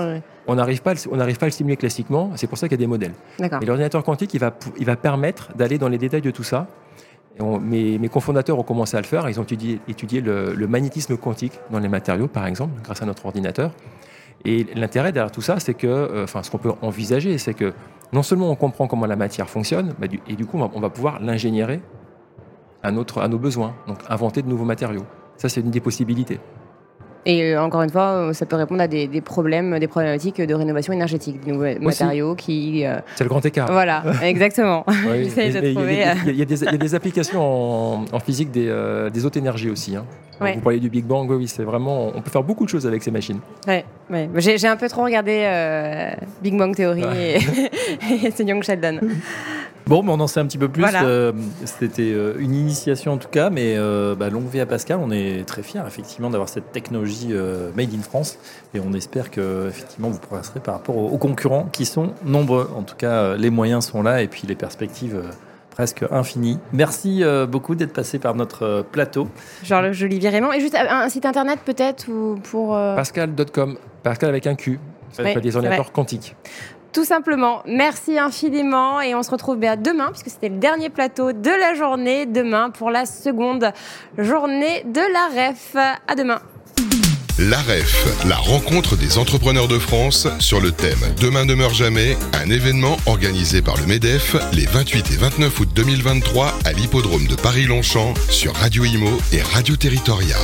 on 0.47 0.55
n'arrive 0.55 0.81
pas, 0.81 0.93
on 1.09 1.15
n'arrive 1.15 1.37
pas 1.37 1.45
à 1.45 1.49
le 1.49 1.53
simuler 1.53 1.77
classiquement. 1.77 2.31
C'est 2.35 2.47
pour 2.47 2.57
ça 2.57 2.67
qu'il 2.67 2.77
y 2.77 2.81
a 2.81 2.83
des 2.83 2.87
modèles. 2.87 3.13
Et 3.39 3.65
l'ordinateur 3.65 4.03
quantique, 4.03 4.33
il 4.33 4.39
va, 4.39 4.53
il 4.77 4.85
va 4.85 4.97
permettre 4.97 5.55
d'aller 5.55 5.77
dans 5.77 5.87
les 5.87 5.97
détails 5.97 6.21
de 6.21 6.31
tout 6.31 6.43
ça. 6.43 6.67
mes, 7.39 7.97
mes, 7.97 8.09
cofondateurs 8.09 8.59
ont 8.59 8.63
commencé 8.63 8.97
à 8.97 9.01
le 9.01 9.05
faire. 9.05 9.29
Ils 9.29 9.39
ont 9.39 9.43
étudié, 9.43 9.79
étudié 9.87 10.19
le, 10.19 10.67
magnétisme 10.67 11.15
quantique 11.15 11.53
dans 11.71 11.79
les 11.79 11.87
matériaux, 11.87 12.27
par 12.27 12.47
exemple, 12.47 12.73
grâce 12.83 13.01
à 13.01 13.05
notre 13.05 13.25
ordinateur. 13.25 13.71
Et 14.43 14.65
l'intérêt 14.75 15.13
derrière 15.13 15.31
tout 15.31 15.41
ça, 15.41 15.59
c'est 15.61 15.73
que, 15.73 15.87
euh, 15.87 16.25
enfin, 16.25 16.43
ce 16.43 16.51
qu'on 16.51 16.57
peut 16.57 16.73
envisager, 16.81 17.37
c'est 17.37 17.53
que 17.53 17.73
non 18.11 18.23
seulement 18.23 18.51
on 18.51 18.55
comprend 18.55 18.87
comment 18.87 19.05
la 19.05 19.15
matière 19.15 19.49
fonctionne, 19.49 19.93
et 20.27 20.35
du 20.35 20.45
coup, 20.45 20.59
on 20.59 20.79
va, 20.79 20.89
pouvoir 20.89 21.19
l'ingénierer 21.21 21.79
à, 22.83 22.89
à 22.89 23.27
nos 23.27 23.39
besoins, 23.39 23.73
donc 23.87 23.99
inventer 24.09 24.41
de 24.41 24.49
nouveaux 24.49 24.65
matériaux. 24.65 25.05
Ça, 25.37 25.49
c'est 25.49 25.61
une 25.61 25.71
des 25.71 25.79
possibilités. 25.79 26.39
Et 27.25 27.41
euh, 27.41 27.61
encore 27.61 27.81
une 27.81 27.89
fois, 27.89 28.11
euh, 28.11 28.33
ça 28.33 28.45
peut 28.45 28.55
répondre 28.55 28.81
à 28.81 28.87
des, 28.87 29.07
problèmes, 29.21 29.79
des 29.79 29.87
problématiques 29.87 30.39
de 30.39 30.53
rénovation 30.53 30.93
énergétique, 30.93 31.43
des 31.43 31.51
nouveaux 31.51 31.79
matériaux 31.79 32.35
qui. 32.35 32.85
Euh, 32.85 32.99
C'est 33.15 33.23
le 33.23 33.29
grand 33.29 33.43
écart. 33.43 33.71
Voilà, 33.71 34.03
exactement. 34.21 34.85
Il 34.87 36.35
y, 36.35 36.41
a 36.41 36.45
des 36.45 36.95
applications 36.95 38.05
en, 38.13 38.19
physique 38.19 38.51
des, 38.51 39.09
des 39.11 39.25
hautes 39.25 39.37
énergies 39.37 39.69
aussi. 39.69 39.95
Hein. 39.95 40.05
Vous 40.39 40.61
parlez 40.61 40.79
du 40.79 40.89
Big 40.89 41.05
Bang, 41.05 41.29
oui, 41.31 41.47
c'est 41.47 41.63
vraiment. 41.63 42.11
On 42.13 42.21
peut 42.21 42.29
faire 42.29 42.43
beaucoup 42.43 42.65
de 42.65 42.69
choses 42.69 42.85
avec 42.85 43.01
ces 43.01 43.11
machines. 43.11 43.39
Ouais, 43.67 43.85
ouais. 44.11 44.29
J'ai 44.35 44.67
un 44.67 44.75
peu 44.75 44.87
trop 44.87 45.03
regardé 45.03 45.47
Big 46.43 46.55
Bang 46.57 46.75
Theory 46.75 47.03
et, 47.03 47.37
et 48.39 48.43
Young 48.43 48.61
Sheldon. 48.61 48.99
Bon, 49.87 50.01
mais 50.01 50.11
on 50.11 50.19
en 50.19 50.27
sait 50.27 50.39
un 50.39 50.47
petit 50.47 50.57
peu 50.57 50.67
plus. 50.67 50.83
Euh, 51.03 51.31
c'était 51.65 52.11
euh, 52.11 52.33
une 52.39 52.55
initiation 52.55 53.13
en 53.13 53.17
tout 53.17 53.27
cas, 53.27 53.51
mais 53.51 53.75
euh, 53.77 54.15
bah, 54.15 54.29
longue 54.29 54.47
vie 54.47 54.59
à 54.59 54.65
Pascal. 54.65 54.99
On 54.99 55.11
est 55.11 55.47
très 55.47 55.61
fiers 55.61 55.83
effectivement 55.85 56.31
d'avoir 56.31 56.49
cette 56.49 56.71
technologie 56.71 57.33
made 57.75 57.93
in 57.93 58.01
France 58.01 58.39
et 58.73 58.79
on 58.79 58.93
espère 58.93 59.29
que 59.29 59.67
effectivement 59.69 60.09
vous 60.09 60.19
progresserez 60.19 60.59
par 60.59 60.75
rapport 60.75 60.97
aux, 60.97 61.17
concurrents 61.17 61.69
qui 61.71 61.85
sont 61.85 62.13
nombreux. 62.25 62.69
En 62.75 62.81
tout 62.81 62.95
cas, 62.95 63.35
les 63.35 63.49
moyens 63.49 63.85
sont 63.85 64.01
là 64.01 64.21
et 64.21 64.27
puis 64.27 64.47
les 64.47 64.55
perspectives 64.55 65.21
presque 65.69 66.03
infinies. 66.09 66.59
Merci 66.73 67.23
beaucoup 67.47 67.75
d'être 67.75 67.93
passé 67.93 68.17
par 68.17 68.33
notre 68.35 68.83
plateau. 68.91 69.27
Jean-Luc 69.63 70.01
Olivier 70.01 70.29
Raymond. 70.29 70.51
Et 70.51 70.59
juste 70.59 70.75
un 70.75 71.09
site 71.09 71.25
internet 71.25 71.59
peut-être 71.63 72.09
ou 72.09 72.39
pour. 72.41 72.69
Pascal.com. 72.69 73.77
Pascal 74.03 74.29
avec 74.29 74.47
un 74.47 74.55
Q. 74.55 74.79
Ça 75.11 75.23
ouais, 75.23 75.39
des 75.39 75.55
ordinateurs 75.55 75.93
quantiques. 75.93 76.35
Tout 76.95 77.03
simplement. 77.03 77.61
Merci 77.67 78.17
infiniment 78.17 79.01
et 79.01 79.15
on 79.15 79.21
se 79.21 79.29
retrouve 79.29 79.57
bien 79.57 79.75
demain 79.75 80.11
puisque 80.11 80.29
c'était 80.29 80.47
le 80.47 80.59
dernier 80.59 80.89
plateau 80.89 81.33
de 81.33 81.49
la 81.49 81.73
journée. 81.73 82.25
Demain 82.25 82.69
pour 82.69 82.89
la 82.89 83.05
seconde 83.05 83.73
journée 84.17 84.85
de 84.85 85.01
la 85.01 85.49
REF. 85.49 85.75
À 85.75 86.15
demain. 86.15 86.39
L'AREF, 87.37 88.25
la 88.29 88.37
rencontre 88.37 88.95
des 88.95 89.17
entrepreneurs 89.17 89.67
de 89.67 89.77
France 89.77 90.25
sur 90.39 90.61
le 90.61 90.71
thème 90.71 90.97
Demain 91.19 91.43
ne 91.43 91.53
meurt 91.53 91.75
jamais, 91.75 92.17
un 92.31 92.49
événement 92.49 92.95
organisé 93.07 93.61
par 93.61 93.75
le 93.75 93.85
MEDEF 93.87 94.37
les 94.53 94.65
28 94.65 95.11
et 95.11 95.17
29 95.17 95.59
août 95.59 95.69
2023 95.75 96.53
à 96.63 96.71
l'hippodrome 96.71 97.27
de 97.27 97.35
Paris-Longchamp 97.35 98.13
sur 98.29 98.55
Radio 98.55 98.85
Imo 98.85 99.09
et 99.33 99.41
Radio 99.41 99.75
Territoria. 99.75 100.37